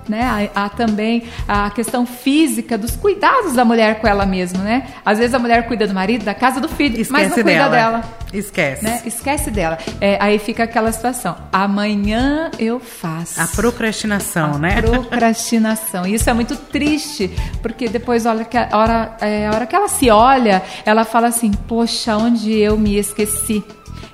né? 0.08 0.50
Há, 0.56 0.66
há, 0.66 0.70
também 0.70 1.24
a 1.48 1.70
questão 1.70 2.06
física 2.06 2.78
dos 2.78 2.96
cuidados 2.96 3.54
da 3.54 3.66
mulher 3.66 4.00
com 4.00 4.08
ela 4.08 4.26
mesma, 4.26 4.64
né? 4.64 4.88
Às 5.04 5.18
vezes 5.18 5.34
a 5.34 5.40
mulher 5.40 5.68
cuida 5.68 5.88
do 5.88 5.94
marido, 5.94 6.24
da 6.24 6.34
casa, 6.34 6.60
do 6.60 6.70
filho, 6.70 6.94
Esquece 6.94 7.12
mas 7.12 7.28
não 7.30 7.36
cuida 7.36 7.50
dela. 7.50 7.70
dela. 7.70 8.04
Esquece. 8.34 8.84
Né? 8.84 9.02
Esquece 9.06 9.50
dela. 9.50 9.78
É, 10.02 10.18
aí 10.20 10.38
fica 10.40 10.64
aquela 10.64 10.92
situação. 10.92 11.36
Amanhã 11.52 12.52
eu 12.60 12.80
faço. 12.80 13.40
A 13.40 13.48
procrastinação, 13.48 14.56
a 14.56 14.58
né? 14.58 14.82
Procrastinação. 14.82 16.06
E 16.06 16.16
isso 16.16 16.30
é 16.30 16.34
muito 16.34 16.56
triste, 16.56 17.32
porque 17.62 17.88
depois 17.88 18.26
olha 18.26 18.44
que 18.44 18.58
a 18.58 18.70
hora, 18.74 19.18
é, 19.22 19.48
a 19.48 19.52
hora 19.52 19.66
que 19.66 19.76
ela 19.76 19.88
se 19.88 20.10
olha, 20.10 20.62
ela 20.86 21.06
fala 21.06 21.28
assim: 21.28 21.52
Poxa, 21.68 22.18
onde 22.18 22.52
eu 22.52 22.78
me 22.78 22.98
esqueci? 22.98 23.64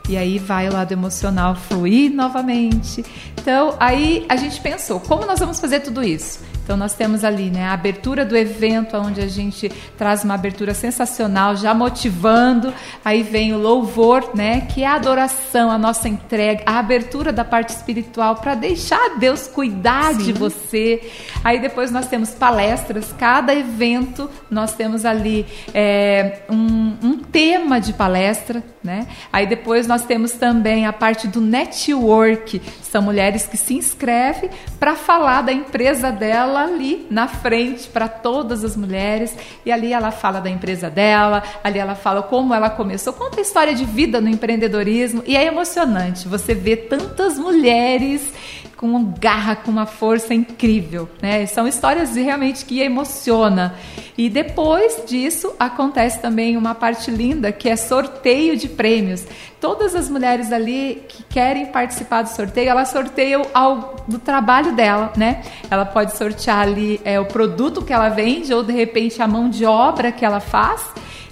E 0.10 0.18
aí 0.18 0.40
vai 0.40 0.68
o 0.68 0.74
lado 0.74 0.92
emocional 0.92 1.56
fluir 1.56 2.12
novamente. 2.12 3.06
Então, 3.40 3.76
aí 3.80 4.26
a 4.28 4.36
gente 4.36 4.60
pensou, 4.60 5.00
como 5.00 5.26
nós 5.26 5.40
vamos 5.40 5.60
fazer 5.60 5.80
tudo 5.82 6.04
isso? 6.04 6.40
Então 6.64 6.78
nós 6.78 6.94
temos 6.94 7.24
ali 7.24 7.50
né, 7.50 7.66
a 7.66 7.74
abertura 7.74 8.24
do 8.24 8.38
evento, 8.38 8.96
onde 8.98 9.20
a 9.20 9.28
gente 9.28 9.70
traz 9.98 10.24
uma 10.24 10.36
abertura 10.36 10.74
sensacional, 10.74 11.56
já 11.56 11.74
motivando. 11.74 12.74
Aí 13.04 13.24
vem 13.24 13.54
o 13.54 13.58
louvor, 13.58 14.32
né, 14.36 14.62
que 14.62 14.84
é 14.84 14.88
a 14.88 14.96
adoração, 14.96 15.72
a 15.72 15.78
nossa 15.78 16.08
entrega, 16.08 16.64
a 16.66 16.80
abertura 16.80 17.32
da 17.32 17.44
parte 17.44 17.70
espiritual 17.70 18.36
para 18.36 18.56
deixar 18.56 19.18
Deus 19.18 19.48
cuidar 19.48 20.14
Sim. 20.14 20.24
de 20.24 20.34
você. 20.34 21.10
Aí 21.44 21.60
depois 21.60 21.92
nós 21.92 22.08
temos 22.08 22.32
palestras, 22.32 23.14
cada 23.18 23.54
evento 23.54 24.30
nós 24.50 24.74
temos 24.74 25.06
ali 25.06 25.46
é, 25.74 26.42
um, 26.50 26.96
um 27.04 27.18
tema 27.18 27.80
de 27.80 27.94
palestra, 27.94 28.64
né? 28.84 29.08
Aí 29.32 29.48
depois 29.48 29.88
nós 29.88 30.04
temos 30.04 30.34
também 30.34 30.86
a 30.86 30.94
parte 30.94 31.28
do 31.28 31.42
network, 31.42 32.62
são 32.82 33.02
mulheres 33.02 33.46
que 33.46 33.58
se 33.58 33.74
inscrevem 33.74 34.50
para 34.80 34.96
falar 34.96 35.42
da 35.42 35.52
empresa 35.52 36.12
dela 36.12 36.51
ali 36.60 37.08
na 37.10 37.28
frente 37.28 37.88
para 37.88 38.08
todas 38.08 38.64
as 38.64 38.76
mulheres. 38.76 39.36
E 39.66 39.72
ali 39.72 39.94
ela 39.94 40.12
fala 40.12 40.40
da 40.40 40.50
empresa 40.50 40.90
dela, 40.90 41.44
ali 41.64 41.80
ela 41.80 41.96
fala 41.96 42.22
como 42.22 42.54
ela 42.54 42.70
começou, 42.70 43.14
conta 43.14 43.40
a 43.40 43.42
história 43.42 43.74
de 43.74 43.86
vida 43.86 44.20
no 44.20 44.30
empreendedorismo. 44.30 45.24
E 45.26 45.36
é 45.36 45.46
emocionante 45.46 46.28
você 46.28 46.54
ver 46.54 46.88
tantas 46.88 47.38
mulheres 47.38 48.34
com 48.82 48.88
uma 48.88 49.14
garra, 49.20 49.56
com 49.56 49.70
uma 49.70 49.86
força 49.86 50.34
incrível, 50.34 51.08
né? 51.22 51.46
São 51.46 51.68
histórias 51.68 52.16
realmente 52.16 52.66
que 52.66 52.82
emociona. 52.82 53.76
E 54.18 54.28
depois 54.28 55.04
disso 55.06 55.54
acontece 55.60 56.20
também 56.20 56.58
uma 56.58 56.74
parte 56.74 57.12
linda 57.12 57.52
que 57.52 57.70
é 57.70 57.76
sorteio 57.76 58.58
de 58.58 58.68
prêmios. 58.68 59.24
Todas 59.60 59.94
as 59.94 60.10
mulheres 60.10 60.52
ali 60.52 61.04
que 61.08 61.22
querem 61.22 61.68
participar 61.68 62.24
do 62.24 62.30
sorteio, 62.30 62.70
elas 62.70 62.90
sorteiam 62.90 63.44
ao, 63.54 63.98
do 64.08 64.18
trabalho 64.18 64.76
dela, 64.76 65.14
né? 65.16 65.44
Ela 65.70 65.86
pode 65.86 66.18
sortear 66.18 66.62
ali 66.62 67.00
é, 67.06 67.20
o 67.20 67.26
produto 67.26 67.84
que 67.84 67.94
ela 67.94 68.10
vende 68.10 68.52
ou 68.52 68.64
de 68.64 68.74
repente 68.74 69.22
a 69.22 69.28
mão 69.28 69.48
de 69.48 69.64
obra 69.64 70.12
que 70.12 70.26
ela 70.26 70.40
faz. 70.40 70.82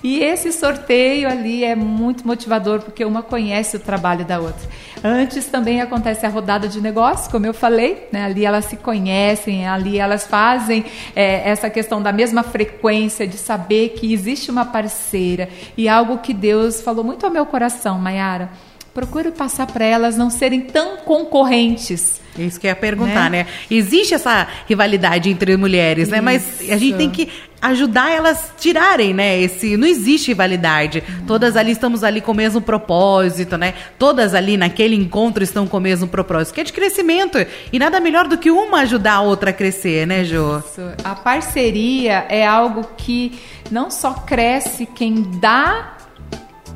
E 0.02 0.24
esse 0.24 0.52
sorteio 0.54 1.28
ali 1.30 1.64
é 1.64 1.76
muito 1.76 2.26
motivador 2.26 2.82
porque 2.82 3.04
uma 3.04 3.22
conhece 3.22 3.76
o 3.76 3.80
trabalho 3.80 4.24
da 4.24 4.40
outra. 4.40 4.68
Antes 5.04 5.46
também 5.46 5.82
acontece 5.82 6.26
a 6.26 6.30
rodada 6.30 6.68
de 6.68 6.80
negócios, 6.80 7.28
como 7.28 7.46
eu 7.46 7.54
falei, 7.54 8.08
né? 8.12 8.24
ali 8.24 8.46
elas 8.46 8.66
se 8.66 8.78
conhecem, 8.78 9.68
ali 9.68 9.98
elas 9.98 10.26
fazem 10.26 10.86
é, 11.16 11.50
essa 11.50 11.70
questão 11.70 12.02
da 12.02 12.12
mesma 12.12 12.44
frequência, 12.44 13.28
de 13.28 13.38
saber 13.38 13.90
que 13.90 14.14
existe 14.14 14.50
uma 14.50 14.66
parceira 14.66 15.50
e 15.78 15.90
algo 15.90 16.20
que 16.20 16.34
Deus 16.34 16.82
falou 16.82 17.04
muito 17.04 17.26
ao 17.26 17.32
meu 17.32 17.46
coração, 17.46 17.98
Mayara. 18.00 18.50
Procure 19.00 19.32
passar 19.32 19.66
para 19.66 19.86
elas 19.86 20.18
não 20.18 20.30
serem 20.30 20.60
tão 20.60 20.98
concorrentes 20.98 22.20
isso 22.38 22.60
que 22.60 22.68
eu 22.68 22.70
ia 22.70 22.76
perguntar, 22.76 23.30
né? 23.30 23.44
né? 23.44 23.48
Existe 23.70 24.14
essa 24.14 24.48
rivalidade 24.68 25.30
entre 25.30 25.56
mulheres, 25.58 26.04
Isso. 26.04 26.12
né? 26.12 26.22
Mas 26.22 26.62
a 26.70 26.78
gente 26.78 26.98
tem 26.98 27.10
que 27.10 27.30
ajudar 27.62 28.12
elas 28.12 28.54
tirarem, 28.58 29.14
né? 29.14 29.40
Esse 29.40 29.76
não 29.76 29.88
existe 29.88 30.30
rivalidade. 30.30 31.04
Hum. 31.08 31.26
Todas 31.28 31.58
ali 31.58 31.72
estamos 31.72 32.04
ali 32.04 32.22
com 32.22 32.32
o 32.32 32.36
mesmo 32.36 32.62
propósito, 32.62 33.58
né? 33.58 33.74
Todas 33.98 34.34
ali 34.34 34.56
naquele 34.56 34.96
encontro 34.96 35.44
estão 35.44 35.68
com 35.68 35.78
o 35.78 35.82
mesmo 35.82 36.08
propósito, 36.08 36.54
que 36.54 36.62
é 36.62 36.64
de 36.64 36.72
crescimento. 36.72 37.38
E 37.74 37.80
nada 37.80 38.00
melhor 38.00 38.28
do 38.28 38.38
que 38.38 38.50
uma 38.50 38.82
ajudar 38.82 39.16
a 39.16 39.22
outra 39.22 39.50
a 39.50 39.54
crescer, 39.54 40.08
né, 40.08 40.24
Jo? 40.24 40.64
Isso. 40.66 40.82
A 41.04 41.16
parceria 41.16 42.26
é 42.30 42.46
algo 42.46 42.88
que 42.96 43.38
não 43.70 43.92
só 43.92 44.14
cresce 44.14 44.86
quem 44.86 45.22
dá 45.40 45.99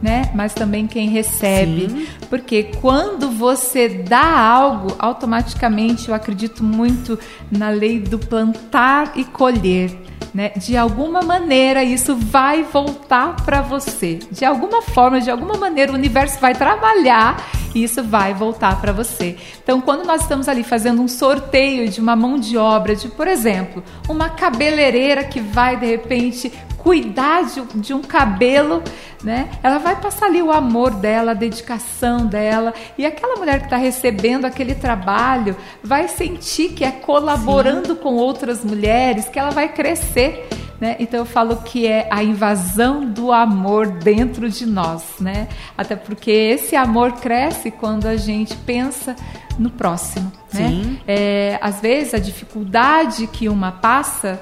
né? 0.04 0.30
Mas 0.36 0.54
também 0.54 0.86
quem 0.86 1.08
recebe. 1.08 1.90
Sim. 1.90 2.08
Porque 2.30 2.64
quando 2.82 3.32
você 3.32 3.88
dá 3.88 4.38
algo, 4.38 4.94
automaticamente 5.00 6.10
eu 6.10 6.14
acredito 6.14 6.62
muito 6.62 7.18
na 7.50 7.70
lei 7.70 8.02
do 8.02 8.20
plantar 8.20 9.14
e 9.16 9.24
colher. 9.24 9.98
Né? 10.34 10.50
De 10.58 10.76
alguma 10.76 11.22
maneira 11.22 11.84
isso 11.84 12.18
vai 12.18 12.64
voltar 12.64 13.38
para 13.46 13.62
você. 13.62 14.20
De 14.30 14.44
alguma 14.44 14.82
forma, 14.82 15.22
de 15.22 15.32
alguma 15.32 15.56
maneira 15.56 15.94
o 15.94 15.96
universo 15.96 16.38
vai 16.42 16.54
trabalhar 16.54 17.38
e 17.74 17.84
isso 17.84 18.04
vai 18.04 18.34
voltar 18.34 18.82
para 18.82 18.92
você. 18.92 19.38
Então, 19.64 19.80
quando 19.80 20.06
nós 20.06 20.22
estamos 20.22 20.50
ali 20.50 20.64
fazendo 20.64 21.02
um 21.02 21.08
sorteio 21.08 21.88
de 21.88 22.02
uma 22.02 22.16
mão 22.16 22.38
de 22.38 22.58
obra, 22.58 22.96
de, 22.96 23.08
por 23.08 23.28
exemplo, 23.28 23.84
uma 24.10 24.30
cabeleireira 24.30 25.24
que 25.24 25.40
vai 25.40 25.78
de 25.78 25.86
repente 25.86 26.52
cuidar 26.84 27.46
de, 27.46 27.62
de, 27.76 27.94
um 27.94 28.02
cabelo, 28.02 28.84
né? 29.24 29.50
Ela 29.64 29.78
vai 29.78 29.96
passar 29.96 30.26
ali 30.26 30.42
o 30.42 30.52
amor 30.52 30.92
dela, 30.92 31.32
a 31.32 31.36
dedicação 31.36 32.26
dela, 32.26 32.74
e 32.98 33.06
aquela 33.06 33.38
mulher 33.38 33.60
que 33.60 33.66
está 33.66 33.78
recebendo 33.78 34.46
aquele 34.46 34.76
trabalho 34.76 35.56
vai 35.84 36.08
sentir 36.08 36.70
que 36.70 36.84
é 36.84 36.92
colaborando 36.92 37.96
Sim. 37.96 38.02
com 38.02 38.16
outras 38.16 38.64
mulheres, 38.64 39.30
que 39.30 39.40
ela 39.40 39.52
vai 39.52 39.70
crescer. 39.70 40.48
Né? 40.80 40.98
Então 41.00 41.22
eu 41.22 41.26
falo 41.26 41.58
que 41.58 41.88
é 41.88 42.08
a 42.12 42.22
invasão 42.22 43.06
do 43.06 43.32
amor 43.32 43.88
dentro 43.88 44.50
de 44.50 44.66
nós, 44.66 45.04
né? 45.18 45.48
Até 45.78 45.96
porque 45.96 46.30
esse 46.30 46.76
amor 46.76 47.14
cresce 47.14 47.72
quando 47.72 48.06
a 48.06 48.18
gente 48.18 48.54
pensa 48.58 49.16
no 49.58 49.70
próximo, 49.70 50.30
né? 50.52 50.98
É, 51.08 51.58
às 51.62 51.80
vezes 51.80 52.14
a 52.14 52.20
dificuldade 52.20 53.28
que 53.28 53.48
uma 53.48 53.72
passa 53.72 54.42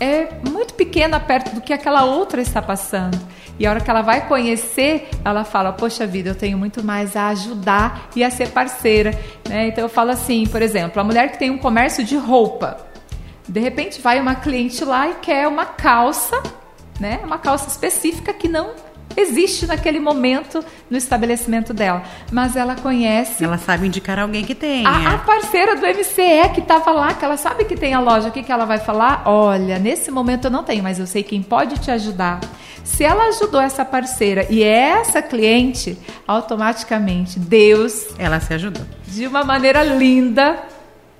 é 0.00 0.28
muito 0.46 0.74
pequena 0.74 1.20
perto 1.20 1.54
do 1.54 1.60
que 1.60 1.72
aquela 1.72 2.04
outra 2.04 2.42
está 2.42 2.60
passando. 2.60 3.18
E 3.60 3.66
a 3.66 3.70
hora 3.70 3.80
que 3.80 3.90
ela 3.90 4.00
vai 4.00 4.26
conhecer, 4.26 5.10
ela 5.22 5.44
fala: 5.44 5.70
Poxa 5.70 6.06
vida, 6.06 6.30
eu 6.30 6.34
tenho 6.34 6.56
muito 6.56 6.82
mais 6.82 7.14
a 7.14 7.28
ajudar 7.28 8.08
e 8.16 8.24
a 8.24 8.30
ser 8.30 8.48
parceira. 8.48 9.10
Né? 9.46 9.68
Então 9.68 9.84
eu 9.84 9.88
falo 9.88 10.10
assim, 10.10 10.46
por 10.46 10.62
exemplo, 10.62 10.98
a 10.98 11.04
mulher 11.04 11.30
que 11.30 11.38
tem 11.38 11.50
um 11.50 11.58
comércio 11.58 12.02
de 12.02 12.16
roupa, 12.16 12.78
de 13.46 13.60
repente 13.60 14.00
vai 14.00 14.18
uma 14.18 14.34
cliente 14.34 14.82
lá 14.82 15.10
e 15.10 15.14
quer 15.16 15.46
uma 15.46 15.66
calça, 15.66 16.42
né? 16.98 17.20
Uma 17.22 17.36
calça 17.36 17.68
específica 17.68 18.32
que 18.32 18.48
não 18.48 18.70
existe 19.14 19.66
naquele 19.66 20.00
momento 20.00 20.64
no 20.88 20.96
estabelecimento 20.96 21.74
dela. 21.74 22.02
Mas 22.32 22.56
ela 22.56 22.76
conhece. 22.76 23.44
Ela 23.44 23.58
sabe 23.58 23.86
indicar 23.86 24.18
alguém 24.18 24.42
que 24.42 24.54
tem. 24.54 24.86
A, 24.86 25.16
a, 25.16 25.18
parceira 25.18 25.76
do 25.76 25.86
MCE 25.86 26.48
que 26.54 26.60
estava 26.60 26.92
lá, 26.92 27.12
que 27.12 27.22
ela 27.22 27.36
sabe 27.36 27.66
que 27.66 27.76
tem 27.76 27.92
a 27.92 28.00
loja, 28.00 28.28
o 28.28 28.32
que, 28.32 28.42
que 28.42 28.52
ela 28.52 28.64
vai 28.64 28.78
falar? 28.78 29.24
Olha, 29.26 29.78
nesse 29.78 30.10
momento 30.10 30.46
eu 30.46 30.50
não 30.50 30.64
tenho, 30.64 30.82
mas 30.82 30.98
eu 30.98 31.06
sei 31.06 31.22
quem 31.22 31.42
pode 31.42 31.78
te 31.78 31.90
ajudar. 31.90 32.40
Se 32.84 33.04
ela 33.04 33.28
ajudou 33.28 33.60
essa 33.60 33.84
parceira 33.84 34.46
e 34.50 34.62
essa 34.62 35.22
cliente, 35.22 35.98
automaticamente 36.26 37.38
Deus. 37.38 38.08
Ela 38.18 38.40
se 38.40 38.54
ajudou. 38.54 38.84
De 39.06 39.26
uma 39.26 39.44
maneira 39.44 39.82
linda 39.82 40.58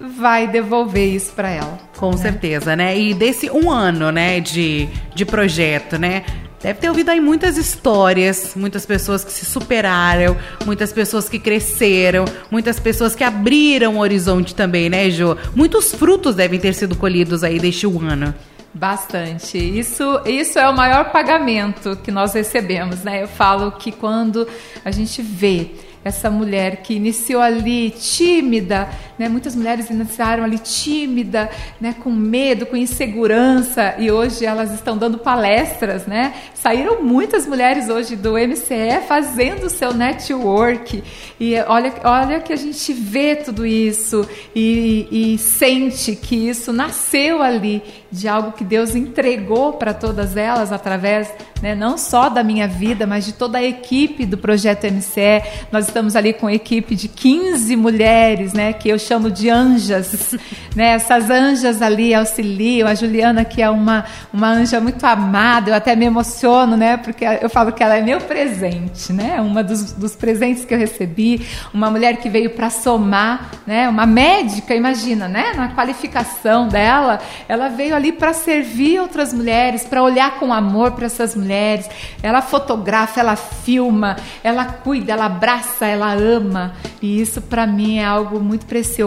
vai 0.01 0.47
devolver 0.47 1.15
isso 1.15 1.33
para 1.33 1.51
ela. 1.51 1.79
Com 1.97 2.13
né? 2.13 2.17
certeza, 2.17 2.75
né? 2.75 2.99
E 2.99 3.13
desse 3.13 3.51
um 3.51 3.71
ano, 3.71 4.11
né, 4.11 4.41
de, 4.41 4.89
de 5.15 5.27
projeto, 5.27 5.99
né? 5.99 6.25
Deve 6.63 6.79
ter 6.79 6.89
ouvido 6.91 7.09
aí 7.09 7.21
muitas 7.21 7.57
histórias, 7.57 8.53
muitas 8.55 8.85
pessoas 8.85 9.25
que 9.25 9.33
se 9.33 9.47
superaram, 9.47 10.37
muitas 10.67 10.93
pessoas 10.93 11.27
que 11.27 11.39
cresceram, 11.39 12.27
muitas 12.51 12.79
pessoas 12.79 13.15
que 13.15 13.25
abriram 13.25 13.97
o 13.97 14.01
horizonte 14.01 14.55
também, 14.55 14.91
né, 14.91 15.09
Jo? 15.09 15.39
Muitos 15.55 15.95
frutos 15.95 16.35
devem 16.35 16.61
ter 16.61 16.75
sido 16.75 16.95
colhidos 16.97 17.43
aí 17.43 17.59
deste 17.59 17.87
um 17.87 18.07
ano. 18.07 18.35
Bastante. 18.73 19.59
Isso, 19.59 20.21
isso 20.25 20.59
é 20.59 20.69
o 20.69 20.77
maior 20.77 21.11
pagamento 21.11 21.97
que 21.97 22.11
nós 22.13 22.35
recebemos, 22.35 23.03
né? 23.03 23.23
Eu 23.23 23.29
falo 23.29 23.73
que 23.73 23.91
quando 23.91 24.47
a 24.85 24.91
gente 24.93 25.21
vê 25.21 25.73
essa 26.05 26.31
mulher 26.31 26.77
que 26.77 26.95
iniciou 26.95 27.43
ali 27.43 27.91
tímida, 27.91 28.89
né? 29.21 29.29
Muitas 29.29 29.55
mulheres 29.55 29.91
iniciaram 29.91 30.43
ali 30.43 30.59
tímida, 30.59 31.51
né? 31.79 31.95
Com 32.03 32.11
medo, 32.11 32.65
com 32.65 32.75
insegurança 32.75 33.95
e 33.99 34.11
hoje 34.11 34.47
elas 34.47 34.73
estão 34.73 34.97
dando 34.97 35.19
palestras, 35.19 36.07
né? 36.07 36.33
Saíram 36.55 37.03
muitas 37.03 37.47
mulheres 37.47 37.91
hoje 37.91 38.17
do 38.17 38.33
MCE 38.33 39.03
fazendo 39.07 39.65
o 39.65 39.71
seu 39.71 39.93
network 39.93 41.05
e 41.39 41.55
olha, 41.69 41.93
olha 42.03 42.41
que 42.41 42.51
a 42.51 42.57
gente 42.57 42.95
vê 42.95 43.37
tudo 43.37 43.67
isso 43.67 44.27
e, 44.57 45.35
e 45.35 45.39
sente 45.39 46.17
que 46.17 46.49
isso 46.49 46.73
nasceu 46.73 47.43
ali 47.43 47.83
de 48.11 48.27
algo 48.27 48.53
que 48.53 48.65
Deus 48.65 48.95
entregou 48.95 49.75
para 49.75 49.95
todas 49.95 50.37
elas 50.37 50.73
através, 50.73 51.33
né, 51.63 51.75
não 51.75 51.97
só 51.97 52.29
da 52.29 52.43
minha 52.43 52.67
vida, 52.67 53.07
mas 53.07 53.25
de 53.25 53.33
toda 53.33 53.59
a 53.59 53.63
equipe 53.63 54.27
do 54.27 54.37
projeto 54.37 54.85
MCE. 54.87 55.43
Nós 55.71 55.87
estamos 55.87 56.17
ali 56.17 56.33
com 56.33 56.47
a 56.47 56.53
equipe 56.53 56.97
de 56.97 57.07
15 57.07 57.77
mulheres, 57.77 58.53
né, 58.53 58.73
que 58.73 58.89
eu 58.89 58.99
chamo 59.11 59.29
de 59.29 59.51
anjas, 59.51 60.37
né? 60.77 60.93
Essas 60.93 61.29
anjas 61.29 61.83
ali 61.83 62.15
auxiliam 62.15 62.87
a 62.87 62.95
Juliana 62.95 63.45
que 63.45 63.61
é 63.61 63.69
uma 63.69 64.05
uma 64.33 64.51
anja 64.51 64.81
muito 64.81 65.05
amada. 65.05 65.73
Eu 65.73 65.75
até 65.75 65.97
me 65.97 66.05
emociono, 66.05 66.77
né, 66.77 66.97
porque 66.97 67.25
eu 67.25 67.51
falo 67.51 67.73
que 67.73 67.83
ela 67.83 67.97
é 67.97 68.03
meu 68.03 68.21
presente, 68.21 69.13
né? 69.13 69.41
Uma 69.41 69.65
dos, 69.65 69.93
dos 69.93 70.15
presentes 70.15 70.65
que 70.65 70.73
eu 70.73 70.79
recebi, 70.79 71.45
uma 71.75 71.91
mulher 71.91 72.19
que 72.19 72.29
veio 72.29 72.51
para 72.51 72.71
somar, 72.71 73.51
né? 73.67 73.89
Uma 73.89 74.07
médica, 74.07 74.77
imagina, 74.77 75.27
né? 75.27 75.55
Na 75.57 75.75
qualificação 75.75 76.69
dela, 76.69 77.19
ela 77.49 77.69
veio 77.69 77.97
ali 77.97 78.13
para 78.13 78.33
servir 78.33 79.01
outras 79.01 79.35
mulheres, 79.35 79.83
para 79.83 80.05
olhar 80.05 80.39
com 80.39 80.53
amor 80.53 80.93
para 80.93 81.07
essas 81.07 81.35
mulheres. 81.35 81.89
Ela 82.23 82.41
fotografa, 82.43 83.19
ela 83.19 83.35
filma, 83.35 84.17
ela 84.45 84.67
cuida, 84.67 85.13
ela 85.13 85.27
abraça, 85.27 85.85
ela 85.85 86.13
ama. 86.13 86.75
E 87.03 87.21
isso 87.21 87.43
para 87.43 87.67
mim 87.67 87.99
é 87.99 88.05
algo 88.05 88.39
muito 88.39 88.67
precioso. 88.67 89.00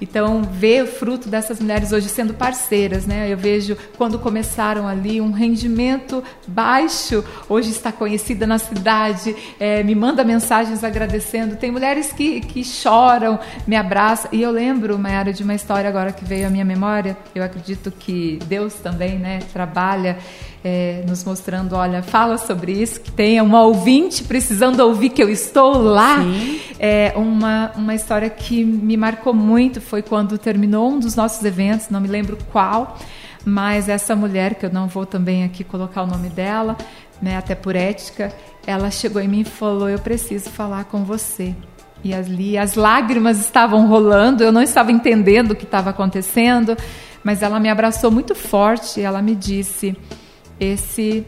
Então, 0.00 0.42
ver 0.42 0.84
o 0.84 0.86
fruto 0.86 1.28
dessas 1.28 1.60
mulheres 1.60 1.92
hoje 1.92 2.08
sendo 2.08 2.34
parceiras, 2.34 3.06
né? 3.06 3.32
Eu 3.32 3.36
vejo 3.36 3.76
quando 3.96 4.18
começaram 4.18 4.86
ali 4.86 5.20
um 5.20 5.30
rendimento 5.30 6.22
baixo, 6.46 7.24
hoje 7.48 7.70
está 7.70 7.90
conhecida 7.90 8.46
na 8.46 8.58
cidade, 8.58 9.34
é, 9.58 9.82
me 9.82 9.94
manda 9.94 10.22
mensagens 10.24 10.84
agradecendo. 10.84 11.56
Tem 11.56 11.70
mulheres 11.70 12.12
que, 12.12 12.40
que 12.40 12.62
choram, 12.62 13.38
me 13.66 13.76
abraçam. 13.76 14.30
E 14.32 14.42
eu 14.42 14.50
lembro, 14.50 14.98
Mayara, 14.98 15.32
de 15.32 15.42
uma 15.42 15.54
história 15.54 15.88
agora 15.88 16.12
que 16.12 16.24
veio 16.24 16.46
à 16.46 16.50
minha 16.50 16.64
memória. 16.64 17.16
Eu 17.34 17.42
acredito 17.42 17.90
que 17.90 18.38
Deus 18.46 18.74
também 18.74 19.18
né, 19.18 19.40
trabalha 19.52 20.18
é, 20.68 21.04
nos 21.06 21.22
mostrando, 21.22 21.76
olha, 21.76 22.02
fala 22.02 22.36
sobre 22.38 22.72
isso, 22.72 23.00
que 23.00 23.12
tenha 23.12 23.40
uma 23.44 23.62
ouvinte 23.62 24.24
precisando 24.24 24.80
ouvir 24.80 25.10
que 25.10 25.22
eu 25.22 25.28
estou 25.28 25.78
lá. 25.80 26.16
É, 26.76 27.12
uma, 27.14 27.70
uma 27.76 27.94
história 27.94 28.28
que 28.28 28.64
me 28.64 28.96
marcou 28.96 29.32
muito 29.32 29.80
foi 29.80 30.02
quando 30.02 30.36
terminou 30.36 30.90
um 30.90 30.98
dos 30.98 31.14
nossos 31.14 31.44
eventos, 31.44 31.88
não 31.88 32.00
me 32.00 32.08
lembro 32.08 32.36
qual, 32.50 32.98
mas 33.44 33.88
essa 33.88 34.16
mulher, 34.16 34.56
que 34.56 34.66
eu 34.66 34.70
não 34.72 34.88
vou 34.88 35.06
também 35.06 35.44
aqui 35.44 35.62
colocar 35.62 36.02
o 36.02 36.06
nome 36.08 36.30
dela, 36.30 36.76
né, 37.22 37.36
até 37.36 37.54
por 37.54 37.76
ética, 37.76 38.32
ela 38.66 38.90
chegou 38.90 39.22
em 39.22 39.28
mim 39.28 39.40
e 39.42 39.44
falou: 39.44 39.88
Eu 39.88 40.00
preciso 40.00 40.50
falar 40.50 40.86
com 40.86 41.04
você. 41.04 41.54
E 42.02 42.12
ali 42.12 42.58
as 42.58 42.74
lágrimas 42.74 43.38
estavam 43.38 43.86
rolando, 43.86 44.42
eu 44.42 44.50
não 44.50 44.62
estava 44.62 44.90
entendendo 44.90 45.52
o 45.52 45.56
que 45.56 45.64
estava 45.64 45.90
acontecendo 45.90 46.76
mas 47.26 47.42
ela 47.42 47.58
me 47.58 47.68
abraçou 47.68 48.08
muito 48.08 48.36
forte 48.36 49.00
e 49.00 49.02
ela 49.02 49.20
me 49.20 49.34
disse: 49.34 49.96
esse, 50.58 51.26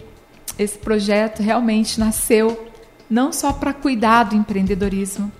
esse 0.58 0.78
projeto 0.78 1.42
realmente 1.42 1.98
nasceu 2.00 2.68
não 3.08 3.32
só 3.32 3.52
para 3.52 3.72
cuidar 3.72 4.24
do 4.24 4.36
empreendedorismo, 4.36 5.32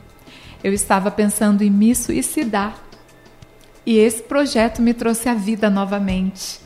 eu 0.63 0.73
estava 0.73 1.11
pensando 1.11 1.63
em 1.63 1.71
me 1.71 1.95
suicidar. 1.95 2.75
E 3.85 3.97
esse 3.99 4.23
projeto 4.23 4.83
me 4.83 4.93
trouxe 4.93 5.29
a 5.29 5.35
vida 5.35 5.71
novamente. 5.71 6.61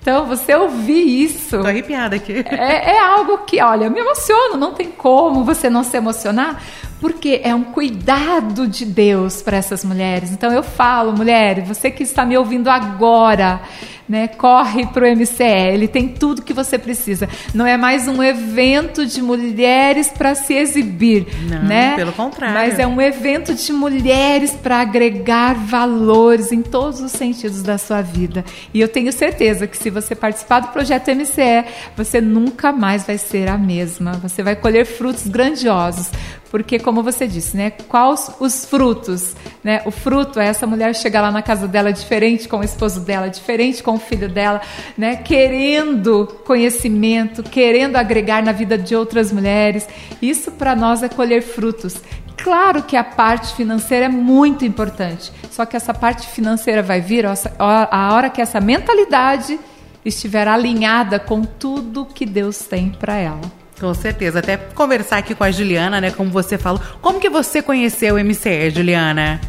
Então, 0.00 0.26
você 0.26 0.54
ouvir 0.54 1.24
isso. 1.24 1.58
Tô 1.58 1.66
arrepiada 1.66 2.16
aqui. 2.16 2.44
É, 2.46 2.92
é, 2.92 3.00
algo 3.00 3.38
que, 3.38 3.60
olha, 3.62 3.88
me 3.88 4.00
emociono, 4.00 4.56
não 4.58 4.74
tem 4.74 4.90
como 4.90 5.44
você 5.44 5.70
não 5.70 5.82
se 5.82 5.96
emocionar, 5.96 6.62
porque 7.00 7.40
é 7.42 7.54
um 7.54 7.64
cuidado 7.64 8.68
de 8.68 8.84
Deus 8.84 9.40
para 9.40 9.56
essas 9.56 9.82
mulheres. 9.82 10.30
Então, 10.30 10.52
eu 10.52 10.62
falo, 10.62 11.12
mulher, 11.16 11.62
você 11.62 11.90
que 11.90 12.02
está 12.02 12.24
me 12.24 12.36
ouvindo 12.36 12.68
agora, 12.68 13.62
né? 14.08 14.28
Corre 14.28 14.86
para 14.86 15.06
o 15.06 15.16
MCE, 15.16 15.42
ele 15.72 15.88
tem 15.88 16.08
tudo 16.08 16.42
que 16.42 16.52
você 16.52 16.78
precisa. 16.78 17.28
Não 17.54 17.66
é 17.66 17.76
mais 17.76 18.06
um 18.08 18.22
evento 18.22 19.06
de 19.06 19.22
mulheres 19.22 20.08
para 20.08 20.34
se 20.34 20.54
exibir, 20.54 21.26
Não, 21.48 21.62
né? 21.62 21.94
Pelo 21.96 22.12
contrário. 22.12 22.54
Mas 22.54 22.78
é 22.78 22.86
um 22.86 23.00
evento 23.00 23.54
de 23.54 23.72
mulheres 23.72 24.52
para 24.52 24.80
agregar 24.80 25.54
valores 25.54 26.52
em 26.52 26.62
todos 26.62 27.00
os 27.00 27.12
sentidos 27.12 27.62
da 27.62 27.78
sua 27.78 28.02
vida. 28.02 28.44
E 28.72 28.80
eu 28.80 28.88
tenho 28.88 29.12
certeza 29.12 29.66
que 29.66 29.76
se 29.76 29.90
você 29.90 30.14
participar 30.14 30.60
do 30.60 30.68
projeto 30.68 31.10
MCE, 31.14 31.64
você 31.96 32.20
nunca 32.20 32.72
mais 32.72 33.06
vai 33.06 33.18
ser 33.18 33.48
a 33.48 33.56
mesma. 33.56 34.12
Você 34.22 34.42
vai 34.42 34.56
colher 34.56 34.84
frutos 34.84 35.26
grandiosos, 35.26 36.10
porque 36.54 36.78
como 36.78 37.02
você 37.02 37.26
disse, 37.26 37.56
né? 37.56 37.72
Quais 37.88 38.30
os 38.38 38.64
frutos, 38.64 39.34
né? 39.64 39.82
O 39.86 39.90
fruto 39.90 40.38
é 40.38 40.46
essa 40.46 40.68
mulher 40.68 40.94
chegar 40.94 41.20
lá 41.20 41.32
na 41.32 41.42
casa 41.42 41.66
dela 41.66 41.92
diferente 41.92 42.48
com 42.48 42.58
o 42.58 42.62
esposo 42.62 43.00
dela, 43.00 43.26
diferente 43.26 43.82
com 43.82 43.94
o 43.94 43.98
filho 43.98 44.28
dela, 44.28 44.60
né? 44.96 45.16
Querendo 45.16 46.28
conhecimento, 46.46 47.42
querendo 47.42 47.96
agregar 47.96 48.40
na 48.40 48.52
vida 48.52 48.78
de 48.78 48.94
outras 48.94 49.32
mulheres. 49.32 49.88
Isso 50.22 50.52
para 50.52 50.76
nós 50.76 51.02
é 51.02 51.08
colher 51.08 51.42
frutos. 51.42 51.96
Claro 52.36 52.84
que 52.84 52.96
a 52.96 53.02
parte 53.02 53.52
financeira 53.56 54.04
é 54.04 54.08
muito 54.08 54.64
importante, 54.64 55.32
só 55.50 55.66
que 55.66 55.74
essa 55.74 55.92
parte 55.92 56.28
financeira 56.28 56.84
vai 56.84 57.00
vir 57.00 57.26
a 57.26 58.14
hora 58.14 58.30
que 58.30 58.40
essa 58.40 58.60
mentalidade 58.60 59.58
estiver 60.04 60.46
alinhada 60.46 61.18
com 61.18 61.42
tudo 61.42 62.06
que 62.06 62.24
Deus 62.24 62.58
tem 62.58 62.90
para 62.90 63.16
ela. 63.16 63.63
Com 63.80 63.92
certeza. 63.94 64.38
Até 64.38 64.56
conversar 64.56 65.18
aqui 65.18 65.34
com 65.34 65.44
a 65.44 65.50
Juliana, 65.50 66.00
né? 66.00 66.10
Como 66.10 66.30
você 66.30 66.56
falou. 66.56 66.80
Como 67.00 67.20
que 67.20 67.28
você 67.28 67.60
conheceu 67.60 68.14
o 68.14 68.24
MCE, 68.24 68.70
Juliana? 68.70 69.40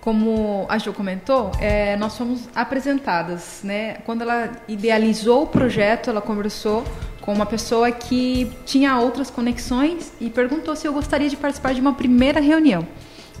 Como 0.00 0.66
a 0.68 0.76
Ju 0.76 0.92
comentou, 0.92 1.50
é, 1.58 1.96
nós 1.96 2.16
fomos 2.16 2.48
apresentadas, 2.54 3.60
né? 3.64 3.94
Quando 4.04 4.22
ela 4.22 4.50
idealizou 4.68 5.44
o 5.44 5.46
projeto, 5.46 6.10
ela 6.10 6.20
conversou 6.20 6.84
com 7.22 7.32
uma 7.32 7.46
pessoa 7.46 7.90
que 7.90 8.52
tinha 8.66 8.98
outras 8.98 9.30
conexões 9.30 10.12
e 10.20 10.28
perguntou 10.28 10.76
se 10.76 10.86
eu 10.86 10.92
gostaria 10.92 11.28
de 11.28 11.36
participar 11.38 11.72
de 11.72 11.80
uma 11.80 11.94
primeira 11.94 12.38
reunião 12.38 12.86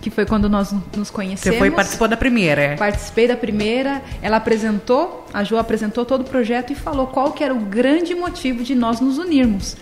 que 0.04 0.10
foi 0.10 0.26
quando 0.26 0.50
nós 0.50 0.70
nos 0.94 1.10
conhecemos. 1.10 1.56
Você 1.56 1.58
foi 1.58 1.70
participou 1.70 2.06
da 2.06 2.16
primeira, 2.16 2.60
é? 2.60 2.76
Participei 2.76 3.26
da 3.26 3.34
primeira. 3.34 4.02
Ela 4.20 4.36
apresentou, 4.36 5.26
a 5.32 5.42
Jo 5.42 5.56
apresentou 5.56 6.04
todo 6.04 6.20
o 6.20 6.24
projeto 6.24 6.74
e 6.74 6.74
falou 6.74 7.06
qual 7.06 7.32
que 7.32 7.42
era 7.42 7.54
o 7.54 7.60
grande 7.60 8.14
motivo 8.14 8.62
de 8.62 8.74
nós 8.74 9.00
nos 9.00 9.16
unirmos. 9.16 9.78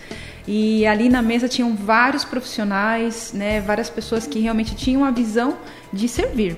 E 0.47 0.87
ali 0.87 1.09
na 1.09 1.23
mesa 1.23 1.49
tinham 1.49 1.75
vários 1.75 2.25
profissionais, 2.25 3.33
né, 3.33 3.61
várias 3.61 3.91
pessoas 3.91 4.25
que 4.25 4.39
realmente 4.39 4.77
tinham 4.77 5.05
a 5.05 5.11
visão 5.11 5.57
de 5.93 6.07
servir. 6.07 6.57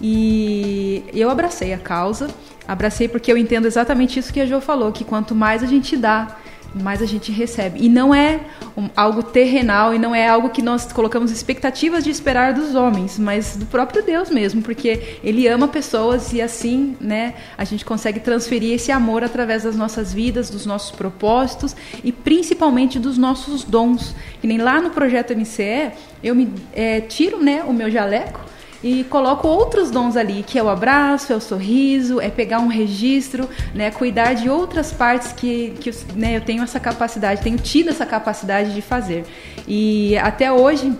E 0.00 1.04
eu 1.12 1.28
abracei 1.28 1.72
a 1.72 1.78
causa, 1.78 2.28
abracei 2.68 3.08
porque 3.08 3.32
eu 3.32 3.36
entendo 3.36 3.66
exatamente 3.66 4.16
isso 4.16 4.32
que 4.32 4.40
a 4.40 4.46
Jo 4.46 4.60
falou, 4.60 4.92
que 4.92 5.02
quanto 5.02 5.34
mais 5.34 5.60
a 5.60 5.66
gente 5.66 5.96
dá, 5.96 6.36
mais 6.74 7.02
a 7.02 7.06
gente 7.06 7.30
recebe. 7.30 7.84
E 7.84 7.88
não 7.88 8.14
é 8.14 8.40
um, 8.76 8.88
algo 8.96 9.22
terrenal 9.22 9.94
e 9.94 9.98
não 9.98 10.14
é 10.14 10.28
algo 10.28 10.50
que 10.50 10.62
nós 10.62 10.92
colocamos 10.92 11.30
expectativas 11.30 12.04
de 12.04 12.10
esperar 12.10 12.54
dos 12.54 12.74
homens, 12.74 13.18
mas 13.18 13.56
do 13.56 13.66
próprio 13.66 14.02
Deus 14.02 14.30
mesmo, 14.30 14.62
porque 14.62 15.18
Ele 15.22 15.46
ama 15.48 15.68
pessoas 15.68 16.32
e 16.32 16.40
assim, 16.40 16.96
né, 17.00 17.34
a 17.56 17.64
gente 17.64 17.84
consegue 17.84 18.20
transferir 18.20 18.74
esse 18.74 18.90
amor 18.90 19.22
através 19.24 19.64
das 19.64 19.76
nossas 19.76 20.12
vidas, 20.12 20.50
dos 20.50 20.66
nossos 20.66 20.90
propósitos 20.90 21.76
e 22.02 22.12
principalmente 22.12 22.98
dos 22.98 23.18
nossos 23.18 23.64
dons. 23.64 24.14
Que 24.40 24.46
nem 24.46 24.58
lá 24.58 24.80
no 24.80 24.90
projeto 24.90 25.36
MCE, 25.36 25.92
eu 26.22 26.34
me 26.34 26.52
é, 26.72 27.00
tiro, 27.00 27.42
né, 27.42 27.62
o 27.66 27.72
meu 27.72 27.90
jaleco 27.90 28.51
e 28.82 29.04
coloco 29.04 29.46
outros 29.46 29.90
dons 29.90 30.16
ali, 30.16 30.42
que 30.42 30.58
é 30.58 30.62
o 30.62 30.68
abraço, 30.68 31.32
é 31.32 31.36
o 31.36 31.40
sorriso, 31.40 32.20
é 32.20 32.28
pegar 32.28 32.58
um 32.58 32.68
registro, 32.68 33.48
né, 33.74 33.90
cuidar 33.90 34.34
de 34.34 34.50
outras 34.50 34.92
partes 34.92 35.32
que, 35.32 35.74
que 35.80 35.90
né, 36.14 36.36
eu 36.36 36.40
tenho 36.40 36.62
essa 36.62 36.80
capacidade, 36.80 37.42
tenho 37.42 37.58
tido 37.58 37.90
essa 37.90 38.04
capacidade 38.04 38.74
de 38.74 38.82
fazer. 38.82 39.24
E 39.66 40.16
até 40.18 40.50
hoje 40.50 40.92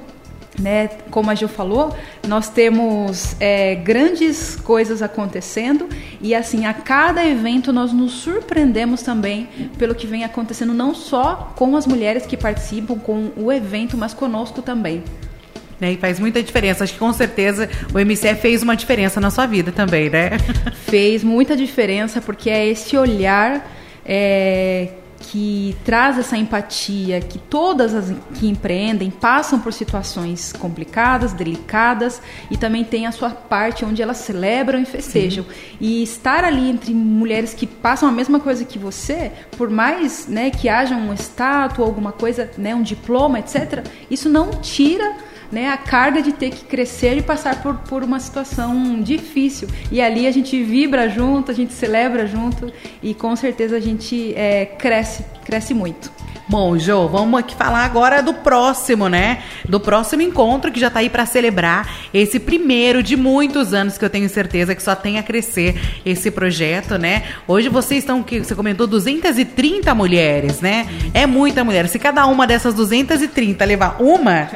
né? 0.60 0.88
Como 1.10 1.30
a 1.30 1.34
Gil 1.34 1.48
falou, 1.48 1.94
nós 2.26 2.48
temos 2.48 3.34
é, 3.40 3.74
grandes 3.74 4.56
coisas 4.56 5.00
acontecendo 5.00 5.88
e 6.20 6.34
assim 6.34 6.66
a 6.66 6.74
cada 6.74 7.24
evento 7.24 7.72
nós 7.72 7.92
nos 7.92 8.12
surpreendemos 8.12 9.02
também 9.02 9.48
pelo 9.78 9.94
que 9.94 10.06
vem 10.06 10.24
acontecendo 10.24 10.74
não 10.74 10.94
só 10.94 11.52
com 11.56 11.76
as 11.76 11.86
mulheres 11.86 12.26
que 12.26 12.36
participam 12.36 12.98
com 12.98 13.30
o 13.36 13.50
evento, 13.50 13.96
mas 13.96 14.12
conosco 14.12 14.60
também. 14.60 15.02
Né, 15.82 15.94
e 15.94 15.96
faz 15.96 16.20
muita 16.20 16.40
diferença. 16.40 16.84
Acho 16.84 16.92
que 16.92 16.98
com 17.00 17.12
certeza 17.12 17.68
o 17.92 17.98
MCE 17.98 18.36
fez 18.36 18.62
uma 18.62 18.76
diferença 18.76 19.20
na 19.20 19.32
sua 19.32 19.46
vida 19.46 19.72
também, 19.72 20.08
né? 20.08 20.30
Fez 20.86 21.24
muita 21.24 21.56
diferença 21.56 22.20
porque 22.20 22.48
é 22.48 22.68
esse 22.68 22.96
olhar 22.96 23.68
é, 24.06 24.90
que 25.18 25.76
traz 25.84 26.20
essa 26.20 26.36
empatia, 26.36 27.20
que 27.20 27.36
todas 27.36 27.96
as 27.96 28.14
que 28.34 28.46
empreendem 28.46 29.10
passam 29.10 29.58
por 29.58 29.72
situações 29.72 30.52
complicadas, 30.52 31.32
delicadas 31.32 32.22
e 32.48 32.56
também 32.56 32.84
tem 32.84 33.08
a 33.08 33.10
sua 33.10 33.30
parte 33.30 33.84
onde 33.84 34.00
elas 34.00 34.18
celebram 34.18 34.80
e 34.80 34.84
festejam. 34.84 35.42
Sim. 35.42 35.50
E 35.80 36.02
estar 36.04 36.44
ali 36.44 36.70
entre 36.70 36.94
mulheres 36.94 37.54
que 37.54 37.66
passam 37.66 38.08
a 38.08 38.12
mesma 38.12 38.38
coisa 38.38 38.64
que 38.64 38.78
você, 38.78 39.32
por 39.58 39.68
mais 39.68 40.28
né, 40.28 40.48
que 40.50 40.68
haja 40.68 40.94
um 40.94 41.12
estátua, 41.12 41.84
alguma 41.84 42.12
coisa, 42.12 42.48
né, 42.56 42.72
um 42.72 42.82
diploma, 42.82 43.40
etc., 43.40 43.84
isso 44.08 44.28
não 44.28 44.52
tira 44.60 45.32
né, 45.52 45.68
a 45.68 45.76
carga 45.76 46.22
de 46.22 46.32
ter 46.32 46.50
que 46.50 46.64
crescer 46.64 47.18
e 47.18 47.22
passar 47.22 47.62
por, 47.62 47.74
por 47.76 48.02
uma 48.02 48.18
situação 48.18 49.02
difícil. 49.02 49.68
E 49.90 50.00
ali 50.00 50.26
a 50.26 50.30
gente 50.30 50.60
vibra 50.64 51.10
junto, 51.10 51.50
a 51.50 51.54
gente 51.54 51.74
celebra 51.74 52.26
junto 52.26 52.72
e 53.02 53.12
com 53.12 53.36
certeza 53.36 53.76
a 53.76 53.80
gente 53.80 54.34
é, 54.34 54.64
cresce, 54.64 55.24
cresce 55.44 55.74
muito. 55.74 56.10
Bom, 56.48 56.76
Jo, 56.76 57.08
vamos 57.08 57.40
aqui 57.40 57.54
falar 57.54 57.84
agora 57.84 58.22
do 58.22 58.34
próximo, 58.34 59.08
né? 59.08 59.42
Do 59.66 59.78
próximo 59.78 60.22
encontro 60.22 60.72
que 60.72 60.78
já 60.78 60.88
está 60.88 61.00
aí 61.00 61.08
para 61.08 61.24
celebrar 61.24 61.88
esse 62.12 62.38
primeiro 62.38 63.02
de 63.02 63.16
muitos 63.16 63.72
anos 63.72 63.96
que 63.96 64.04
eu 64.04 64.10
tenho 64.10 64.28
certeza 64.28 64.74
que 64.74 64.82
só 64.82 64.94
tem 64.94 65.18
a 65.18 65.22
crescer 65.22 65.80
esse 66.04 66.30
projeto, 66.30 66.98
né? 66.98 67.22
Hoje 67.46 67.68
vocês 67.68 68.00
estão, 68.00 68.22
que 68.22 68.40
você 68.40 68.54
comentou, 68.54 68.86
230 68.86 69.94
mulheres, 69.94 70.60
né? 70.60 70.86
É 71.14 71.26
muita 71.26 71.64
mulher. 71.64 71.88
Se 71.88 71.98
cada 71.98 72.26
uma 72.26 72.46
dessas 72.46 72.74
230 72.74 73.64
levar 73.64 73.96
uma, 74.02 74.50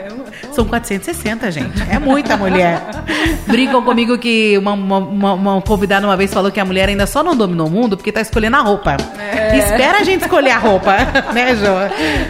são 0.52 0.64
460, 0.86 1.50
gente. 1.50 1.82
É 1.90 1.98
muita 1.98 2.36
mulher. 2.36 2.80
Brincam 3.46 3.82
comigo 3.82 4.16
que 4.16 4.56
uma, 4.56 4.72
uma, 4.72 5.32
uma, 5.34 5.62
convidada 5.62 6.06
uma 6.06 6.16
vez 6.16 6.32
falou 6.32 6.50
que 6.52 6.60
a 6.60 6.64
mulher 6.64 6.88
ainda 6.88 7.06
só 7.06 7.22
não 7.22 7.36
dominou 7.36 7.66
o 7.66 7.70
mundo 7.70 7.96
porque 7.96 8.10
está 8.10 8.20
escolhendo 8.20 8.56
a 8.56 8.60
roupa. 8.60 8.96
É. 9.18 9.58
Espera 9.58 9.98
a 9.98 10.04
gente 10.04 10.22
escolher 10.22 10.50
a 10.50 10.58
roupa, 10.58 10.96
né, 11.34 11.56
Jo? 11.56 11.74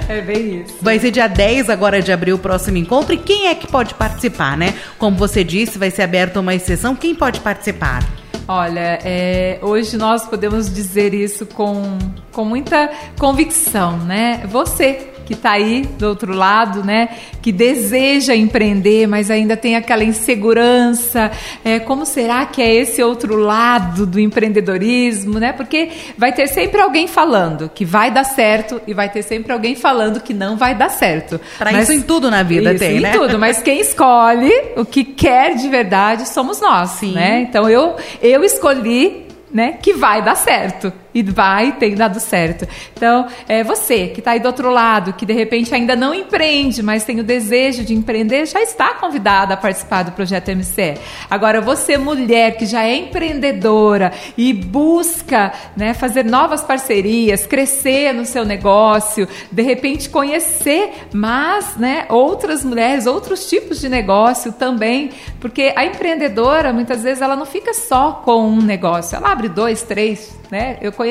É 0.08 0.20
bem 0.20 0.62
isso. 0.62 0.76
Vai 0.80 0.98
ser 0.98 1.10
dia 1.10 1.28
10 1.28 1.68
agora 1.68 2.00
de 2.00 2.10
abril 2.10 2.36
o 2.36 2.38
próximo 2.38 2.78
encontro. 2.78 3.12
E 3.12 3.18
quem 3.18 3.48
é 3.48 3.54
que 3.54 3.66
pode 3.66 3.94
participar, 3.94 4.56
né? 4.56 4.74
Como 4.98 5.16
você 5.16 5.44
disse, 5.44 5.78
vai 5.78 5.90
ser 5.90 6.02
aberta 6.02 6.40
uma 6.40 6.54
exceção. 6.54 6.96
Quem 6.96 7.14
pode 7.14 7.40
participar? 7.40 8.02
Olha, 8.48 9.00
é, 9.04 9.58
hoje 9.60 9.96
nós 9.96 10.24
podemos 10.24 10.72
dizer 10.72 11.12
isso 11.12 11.44
com, 11.46 11.98
com 12.30 12.44
muita 12.44 12.88
convicção, 13.18 13.98
né? 13.98 14.42
Você 14.46 15.15
que 15.26 15.34
está 15.34 15.50
aí 15.50 15.82
do 15.98 16.08
outro 16.08 16.32
lado, 16.32 16.84
né? 16.84 17.08
Que 17.42 17.50
deseja 17.50 18.34
empreender, 18.34 19.08
mas 19.08 19.30
ainda 19.30 19.56
tem 19.56 19.74
aquela 19.74 20.04
insegurança. 20.04 21.30
É, 21.64 21.80
como 21.80 22.06
será 22.06 22.46
que 22.46 22.62
é 22.62 22.72
esse 22.72 23.02
outro 23.02 23.36
lado 23.36 24.06
do 24.06 24.20
empreendedorismo, 24.20 25.40
né? 25.40 25.52
Porque 25.52 25.90
vai 26.16 26.32
ter 26.32 26.46
sempre 26.46 26.80
alguém 26.80 27.08
falando 27.08 27.68
que 27.68 27.84
vai 27.84 28.10
dar 28.10 28.24
certo 28.24 28.80
e 28.86 28.94
vai 28.94 29.08
ter 29.08 29.22
sempre 29.22 29.52
alguém 29.52 29.74
falando 29.74 30.20
que 30.20 30.32
não 30.32 30.56
vai 30.56 30.74
dar 30.74 30.90
certo. 30.90 31.40
Para 31.58 31.72
isso 31.72 31.92
em 31.92 32.00
tudo 32.00 32.30
na 32.30 32.44
vida 32.44 32.70
isso, 32.70 32.78
tem, 32.78 32.98
em 32.98 33.00
né? 33.00 33.10
tudo. 33.10 33.36
Mas 33.36 33.60
quem 33.60 33.80
escolhe 33.80 34.52
o 34.76 34.84
que 34.84 35.02
quer 35.02 35.56
de 35.56 35.68
verdade 35.68 36.28
somos 36.28 36.60
nós, 36.60 36.90
Sim. 36.90 37.12
né? 37.12 37.40
Então 37.40 37.68
eu 37.68 37.96
eu 38.22 38.44
escolhi 38.44 39.26
né, 39.52 39.78
que 39.80 39.92
vai 39.94 40.22
dar 40.22 40.34
certo 40.36 40.92
e 41.16 41.22
vai 41.22 41.72
tem 41.72 41.94
dado 41.94 42.20
certo. 42.20 42.68
Então, 42.92 43.26
é 43.48 43.64
você 43.64 44.08
que 44.08 44.18
está 44.18 44.32
aí 44.32 44.40
do 44.40 44.46
outro 44.46 44.70
lado, 44.70 45.14
que 45.14 45.24
de 45.24 45.32
repente 45.32 45.74
ainda 45.74 45.96
não 45.96 46.14
empreende, 46.14 46.82
mas 46.82 47.04
tem 47.04 47.18
o 47.18 47.24
desejo 47.24 47.82
de 47.84 47.94
empreender, 47.94 48.44
já 48.44 48.60
está 48.60 48.92
convidada 48.94 49.54
a 49.54 49.56
participar 49.56 50.02
do 50.02 50.12
projeto 50.12 50.50
MCE. 50.50 50.98
Agora, 51.30 51.62
você 51.62 51.96
mulher 51.96 52.58
que 52.58 52.66
já 52.66 52.84
é 52.84 52.96
empreendedora 52.96 54.12
e 54.36 54.52
busca 54.52 55.54
né, 55.74 55.94
fazer 55.94 56.22
novas 56.22 56.62
parcerias, 56.62 57.46
crescer 57.46 58.12
no 58.12 58.26
seu 58.26 58.44
negócio, 58.44 59.26
de 59.50 59.62
repente 59.62 60.10
conhecer 60.10 60.92
mais 61.14 61.78
né, 61.78 62.04
outras 62.10 62.62
mulheres, 62.62 63.06
outros 63.06 63.48
tipos 63.48 63.80
de 63.80 63.88
negócio 63.88 64.52
também, 64.52 65.12
porque 65.40 65.72
a 65.74 65.86
empreendedora 65.86 66.74
muitas 66.74 67.02
vezes 67.02 67.22
ela 67.22 67.36
não 67.36 67.46
fica 67.46 67.72
só 67.72 68.20
com 68.22 68.46
um 68.46 68.60
negócio, 68.60 69.16
ela 69.16 69.32
abre 69.32 69.48
dois, 69.48 69.82
três, 69.82 70.38
né? 70.50 70.76
Eu 70.80 70.92
conheço 70.92 71.05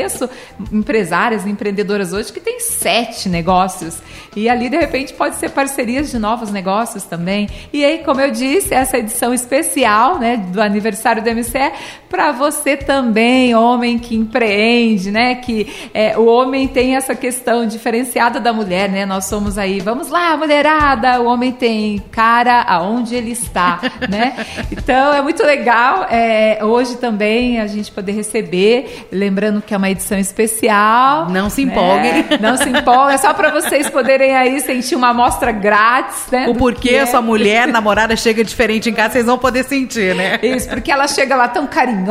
empresárias, 0.72 1.46
empreendedoras 1.46 2.14
hoje 2.14 2.32
que 2.32 2.40
têm 2.40 2.60
sete 2.60 3.30
negócios 3.30 4.00
e 4.36 4.50
ali 4.50 4.70
de 4.70 4.78
repente 4.78 5.14
pode 5.14 5.36
ser 5.36 5.50
parcerias 5.52 6.12
de 6.12 6.20
novos 6.20 6.52
negócios 6.52 7.04
também. 7.04 7.50
E 7.72 7.84
aí, 7.86 8.00
como 8.00 8.22
eu 8.22 8.32
disse, 8.32 8.74
essa 8.74 8.98
edição 8.98 9.34
especial, 9.34 10.20
né, 10.20 10.38
do 10.38 10.62
aniversário 10.62 11.24
do 11.24 11.30
MCE 11.30 11.72
para 12.16 12.32
você 12.32 12.78
também, 12.78 13.54
homem 13.54 14.00
que 14.00 14.16
empreende, 14.16 15.12
né? 15.12 15.36
Que 15.36 15.90
é, 15.94 16.18
o 16.18 16.26
homem 16.28 16.66
tem 16.66 16.96
essa 16.96 17.14
questão 17.14 17.68
diferenciada 17.68 18.40
da 18.40 18.54
mulher, 18.54 18.90
né? 18.90 19.06
Nós 19.06 19.26
somos 19.26 19.58
aí, 19.58 19.82
vamos 19.82 20.08
lá, 20.08 20.38
mulherada. 20.38 21.20
O 21.20 21.26
homem 21.26 21.52
tem 21.52 22.02
cara 22.12 22.62
aonde 22.62 23.16
ele 23.16 23.32
está, 23.32 23.82
né? 24.10 24.34
Então 24.72 25.14
é 25.14 25.22
muito 25.22 25.44
legal. 25.44 26.08
É, 26.10 26.64
hoje 26.64 26.96
também 26.96 27.60
a 27.60 27.68
gente 27.68 27.92
poder 27.92 28.14
receber 28.14 29.06
Lembrando 29.12 29.62
que 29.62 29.74
é 29.74 29.78
uma 29.78 29.90
edição 29.90 30.18
especial. 30.18 31.30
Não 31.30 31.50
se 31.50 31.62
empolguem. 31.62 32.14
Né? 32.14 32.26
Não 32.40 32.56
se 32.56 32.70
empolguem. 32.70 33.16
É 33.16 33.18
só 33.18 33.34
para 33.34 33.50
vocês 33.50 33.90
poderem 33.90 34.36
aí 34.36 34.60
sentir 34.62 34.96
uma 34.96 35.10
amostra 35.10 35.52
grátis, 35.52 36.28
né? 36.32 36.48
O 36.48 36.56
porquê 36.56 36.96
é. 36.96 37.06
sua 37.06 37.22
mulher, 37.22 37.68
namorada, 37.72 38.16
chega 38.16 38.44
diferente 38.44 38.90
em 38.90 38.94
casa, 38.94 39.14
vocês 39.14 39.26
vão 39.26 39.38
poder 39.38 39.64
sentir, 39.64 40.16
né? 40.16 40.40
Isso, 40.42 40.70
porque 40.70 40.92
ela 40.92 41.08
chega 41.08 41.36
lá 41.36 41.48
tão 41.48 41.68
carinhosa, 41.68 42.05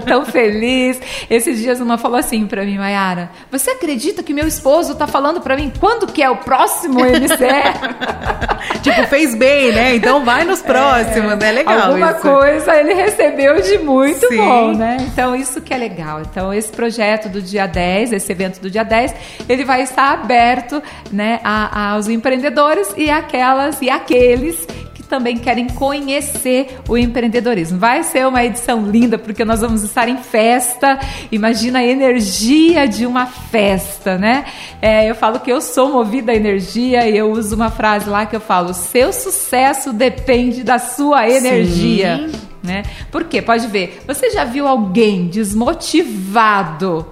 tão 0.00 0.24
feliz. 0.24 1.00
Esses 1.28 1.58
dias 1.58 1.80
uma 1.80 1.96
falou 1.96 2.18
assim 2.18 2.46
para 2.46 2.64
mim, 2.64 2.78
Mayara, 2.78 3.30
você 3.50 3.70
acredita 3.70 4.22
que 4.22 4.34
meu 4.34 4.46
esposo 4.46 4.94
tá 4.94 5.06
falando 5.06 5.40
para 5.40 5.56
mim 5.56 5.72
quando 5.78 6.06
que 6.06 6.22
é 6.22 6.30
o 6.30 6.36
próximo 6.36 7.00
MCE? 7.00 8.80
tipo, 8.82 9.06
fez 9.06 9.34
bem, 9.34 9.72
né? 9.72 9.94
Então 9.94 10.24
vai 10.24 10.44
nos 10.44 10.62
próximos, 10.62 11.32
é, 11.32 11.36
né? 11.36 11.52
Legal 11.52 11.80
Alguma 11.90 12.12
isso. 12.12 12.20
coisa 12.20 12.76
ele 12.76 12.94
recebeu 12.94 13.60
de 13.60 13.78
muito 13.78 14.26
Sim. 14.28 14.36
bom, 14.36 14.72
né? 14.72 14.96
Então 15.00 15.34
isso 15.34 15.60
que 15.60 15.72
é 15.72 15.78
legal. 15.78 16.20
Então, 16.20 16.52
esse 16.52 16.70
projeto 16.70 17.28
do 17.28 17.40
dia 17.40 17.66
10, 17.66 18.12
esse 18.12 18.32
evento 18.32 18.60
do 18.60 18.70
dia 18.70 18.84
10, 18.84 19.14
ele 19.48 19.64
vai 19.64 19.82
estar 19.82 20.12
aberto 20.12 20.82
né, 21.12 21.40
a, 21.44 21.92
aos 21.92 22.08
empreendedores 22.08 22.92
e 22.96 23.10
aquelas 23.10 23.80
e 23.80 23.90
aqueles 23.90 24.66
que 24.66 24.79
também 25.10 25.36
querem 25.36 25.66
conhecer 25.66 26.78
o 26.88 26.96
empreendedorismo. 26.96 27.78
Vai 27.78 28.04
ser 28.04 28.26
uma 28.26 28.44
edição 28.44 28.86
linda, 28.88 29.18
porque 29.18 29.44
nós 29.44 29.60
vamos 29.60 29.82
estar 29.82 30.08
em 30.08 30.16
festa. 30.16 30.98
Imagina 31.32 31.80
a 31.80 31.84
energia 31.84 32.86
de 32.86 33.04
uma 33.04 33.26
festa, 33.26 34.16
né? 34.16 34.44
É, 34.80 35.10
eu 35.10 35.14
falo 35.16 35.40
que 35.40 35.52
eu 35.52 35.60
sou 35.60 35.90
movida 35.90 36.30
a 36.30 36.34
energia 36.34 37.08
e 37.08 37.18
eu 37.18 37.32
uso 37.32 37.56
uma 37.56 37.70
frase 37.70 38.08
lá 38.08 38.24
que 38.24 38.36
eu 38.36 38.40
falo: 38.40 38.72
seu 38.72 39.12
sucesso 39.12 39.92
depende 39.92 40.62
da 40.62 40.78
sua 40.78 41.28
energia. 41.28 42.28
Sim. 42.30 42.40
Né? 42.62 42.84
Por 43.10 43.24
quê? 43.24 43.42
Pode 43.42 43.66
ver. 43.66 44.02
Você 44.06 44.30
já 44.30 44.44
viu 44.44 44.68
alguém 44.68 45.26
desmotivado 45.26 47.06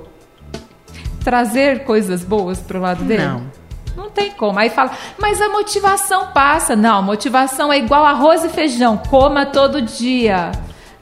trazer 1.24 1.84
coisas 1.84 2.22
boas 2.22 2.60
para 2.60 2.78
o 2.78 2.80
lado 2.80 3.02
dele? 3.02 3.24
Não. 3.24 3.57
Não 3.98 4.08
tem 4.08 4.30
como. 4.30 4.60
Aí 4.60 4.70
fala, 4.70 4.92
mas 5.18 5.42
a 5.42 5.48
motivação 5.48 6.28
passa. 6.28 6.76
Não, 6.76 7.02
motivação 7.02 7.72
é 7.72 7.78
igual 7.78 8.04
arroz 8.06 8.44
e 8.44 8.48
feijão. 8.48 8.96
Coma 8.96 9.44
todo 9.44 9.82
dia. 9.82 10.52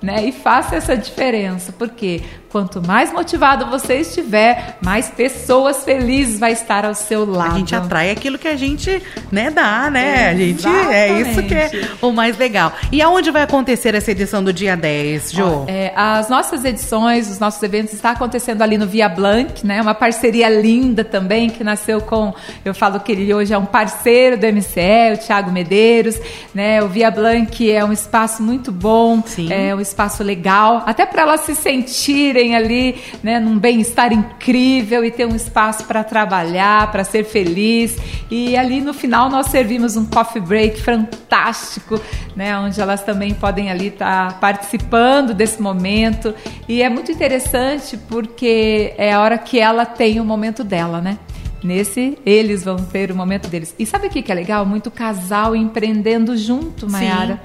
Né? 0.00 0.24
E 0.24 0.32
faça 0.32 0.76
essa 0.76 0.96
diferença. 0.96 1.72
Por 1.72 1.90
quê? 1.90 2.22
Quanto 2.56 2.80
mais 2.80 3.12
motivado 3.12 3.66
você 3.66 3.96
estiver, 3.96 4.78
mais 4.82 5.10
pessoas 5.10 5.84
felizes 5.84 6.40
vai 6.40 6.52
estar 6.52 6.86
ao 6.86 6.94
seu 6.94 7.30
lado. 7.30 7.52
A 7.52 7.58
gente 7.58 7.74
atrai 7.74 8.10
aquilo 8.10 8.38
que 8.38 8.48
a 8.48 8.56
gente, 8.56 9.02
né, 9.30 9.50
dá, 9.50 9.90
né? 9.90 10.30
a 10.30 10.34
gente 10.34 10.66
é 10.66 11.20
isso 11.20 11.42
que 11.42 11.52
é 11.52 11.70
o 12.00 12.10
mais 12.12 12.38
legal. 12.38 12.72
E 12.90 13.02
aonde 13.02 13.30
vai 13.30 13.42
acontecer 13.42 13.94
essa 13.94 14.10
edição 14.10 14.42
do 14.42 14.54
dia 14.54 14.74
10, 14.74 15.32
Jo? 15.32 15.66
É, 15.68 15.92
as 15.94 16.30
nossas 16.30 16.64
edições, 16.64 17.30
os 17.30 17.38
nossos 17.38 17.62
eventos 17.62 17.92
estão 17.92 18.12
acontecendo 18.12 18.62
ali 18.62 18.78
no 18.78 18.86
Via 18.86 19.10
Blanc, 19.10 19.66
né? 19.66 19.82
Uma 19.82 19.94
parceria 19.94 20.48
linda 20.48 21.04
também 21.04 21.50
que 21.50 21.62
nasceu 21.62 22.00
com, 22.00 22.32
eu 22.64 22.74
falo 22.74 23.00
que 23.00 23.12
ele 23.12 23.34
hoje 23.34 23.52
é 23.52 23.58
um 23.58 23.66
parceiro 23.66 24.38
do 24.38 24.46
MCE, 24.46 25.12
o 25.12 25.18
Thiago 25.18 25.52
Medeiros, 25.52 26.18
né? 26.54 26.82
O 26.82 26.88
Via 26.88 27.10
Blanc 27.10 27.70
é 27.70 27.84
um 27.84 27.92
espaço 27.92 28.42
muito 28.42 28.72
bom, 28.72 29.22
Sim. 29.26 29.52
é 29.52 29.74
um 29.74 29.80
espaço 29.80 30.24
legal, 30.24 30.82
até 30.86 31.04
para 31.04 31.20
elas 31.20 31.42
se 31.42 31.54
sentirem 31.54 32.45
ali, 32.54 32.96
né, 33.22 33.40
num 33.40 33.58
bem-estar 33.58 34.12
incrível 34.12 35.04
e 35.04 35.10
ter 35.10 35.26
um 35.26 35.34
espaço 35.34 35.84
para 35.84 36.04
trabalhar, 36.04 36.90
para 36.92 37.02
ser 37.04 37.24
feliz. 37.24 37.96
E 38.30 38.56
ali 38.56 38.80
no 38.80 38.94
final 38.94 39.28
nós 39.28 39.46
servimos 39.46 39.96
um 39.96 40.04
coffee 40.04 40.40
break 40.40 40.80
fantástico, 40.80 42.00
né, 42.34 42.56
onde 42.58 42.80
elas 42.80 43.02
também 43.02 43.34
podem 43.34 43.70
ali 43.70 43.88
estar 43.88 44.32
tá 44.32 44.38
participando 44.38 45.34
desse 45.34 45.60
momento. 45.60 46.34
E 46.68 46.82
é 46.82 46.88
muito 46.88 47.10
interessante 47.10 47.96
porque 47.96 48.94
é 48.96 49.12
a 49.12 49.20
hora 49.20 49.38
que 49.38 49.58
ela 49.58 49.86
tem 49.86 50.20
o 50.20 50.24
momento 50.24 50.62
dela, 50.62 51.00
né? 51.00 51.18
Nesse, 51.62 52.16
eles 52.24 52.62
vão 52.62 52.76
ter 52.76 53.10
o 53.10 53.16
momento 53.16 53.48
deles. 53.48 53.74
E 53.78 53.86
sabe 53.86 54.06
o 54.06 54.10
que, 54.10 54.22
que 54.22 54.30
é 54.30 54.34
legal? 54.34 54.64
Muito 54.64 54.90
casal 54.90 55.56
empreendendo 55.56 56.36
junto, 56.36 56.88
Mayara. 56.88 57.40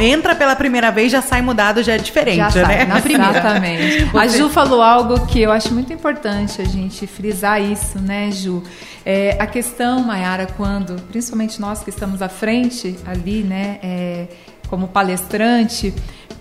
entra 0.00 0.34
pela 0.34 0.56
primeira 0.56 0.90
vez 0.90 1.12
já 1.12 1.20
sai 1.20 1.42
mudado, 1.42 1.82
já 1.82 1.96
é 1.96 1.98
diferente, 1.98 2.38
já 2.38 2.50
sai, 2.50 2.78
né? 2.78 2.84
Na 2.86 3.02
primeira. 3.02 3.30
Exatamente. 3.30 4.10
A 4.16 4.26
Ju 4.26 4.48
falou 4.48 4.80
algo 4.80 5.26
que 5.26 5.42
eu 5.42 5.52
acho 5.52 5.74
muito 5.74 5.92
importante 5.92 6.62
a 6.62 6.64
gente 6.64 7.06
frisar 7.06 7.60
isso, 7.60 7.98
né, 7.98 8.30
Ju? 8.30 8.62
É, 9.04 9.36
a 9.38 9.46
questão, 9.46 10.00
Mayara, 10.00 10.46
quando, 10.56 10.96
principalmente 11.10 11.60
nós 11.60 11.82
que 11.82 11.90
estamos 11.90 12.22
à 12.22 12.28
frente 12.28 12.96
ali, 13.04 13.42
né, 13.42 13.78
é, 13.82 14.28
como 14.72 14.88
palestrante, 14.88 15.92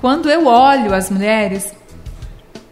quando 0.01 0.29
eu 0.29 0.47
olho 0.47 0.93
as 0.95 1.11
mulheres, 1.11 1.73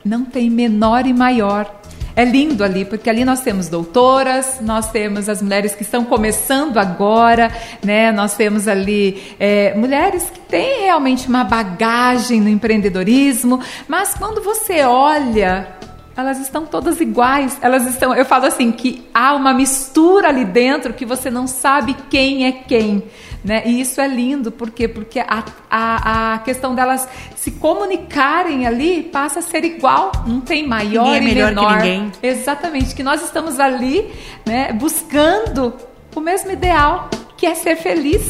não 0.03 0.25
tem 0.25 0.49
menor 0.49 1.05
e 1.05 1.13
maior. 1.13 1.79
É 2.15 2.25
lindo 2.25 2.65
ali, 2.65 2.83
porque 2.83 3.09
ali 3.09 3.23
nós 3.23 3.41
temos 3.41 3.69
doutoras, 3.69 4.57
nós 4.59 4.91
temos 4.91 5.29
as 5.29 5.41
mulheres 5.41 5.73
que 5.73 5.83
estão 5.83 6.03
começando 6.03 6.77
agora, 6.77 7.49
né? 7.81 8.11
Nós 8.11 8.33
temos 8.33 8.67
ali 8.67 9.35
é, 9.39 9.73
mulheres 9.75 10.29
que 10.29 10.39
têm 10.39 10.81
realmente 10.81 11.29
uma 11.29 11.45
bagagem 11.45 12.41
no 12.41 12.49
empreendedorismo, 12.49 13.61
mas 13.87 14.15
quando 14.15 14.41
você 14.41 14.81
olha 14.83 15.78
elas 16.19 16.39
estão 16.39 16.65
todas 16.65 16.99
iguais. 16.99 17.57
Elas 17.61 17.85
estão, 17.87 18.13
eu 18.13 18.25
falo 18.25 18.45
assim 18.45 18.71
que 18.71 19.07
há 19.13 19.33
uma 19.33 19.53
mistura 19.53 20.29
ali 20.29 20.45
dentro 20.45 20.93
que 20.93 21.05
você 21.05 21.29
não 21.29 21.47
sabe 21.47 21.95
quem 22.09 22.45
é 22.45 22.51
quem. 22.51 23.03
Né? 23.43 23.63
E 23.65 23.79
isso 23.79 24.01
é 24.01 24.07
lindo, 24.07 24.51
por 24.51 24.69
quê? 24.69 24.87
Porque 24.87 25.19
a, 25.19 25.43
a, 25.69 26.33
a 26.33 26.39
questão 26.39 26.75
delas 26.75 27.07
se 27.37 27.51
comunicarem 27.51 28.67
ali 28.67 29.03
passa 29.03 29.39
a 29.39 29.41
ser 29.41 29.63
igual, 29.63 30.11
não 30.27 30.41
tem 30.41 30.67
maior 30.67 31.05
ninguém 31.05 31.17
é 31.17 31.21
melhor 31.21 31.47
menor. 31.49 31.77
Que 31.77 31.83
ninguém. 31.83 32.11
Exatamente, 32.21 32.93
que 32.93 33.01
nós 33.01 33.23
estamos 33.23 33.57
ali 33.57 34.11
né, 34.45 34.73
buscando 34.73 35.73
o 36.13 36.19
mesmo 36.19 36.51
ideal, 36.51 37.09
que 37.37 37.45
é 37.45 37.55
ser 37.55 37.77
feliz. 37.77 38.29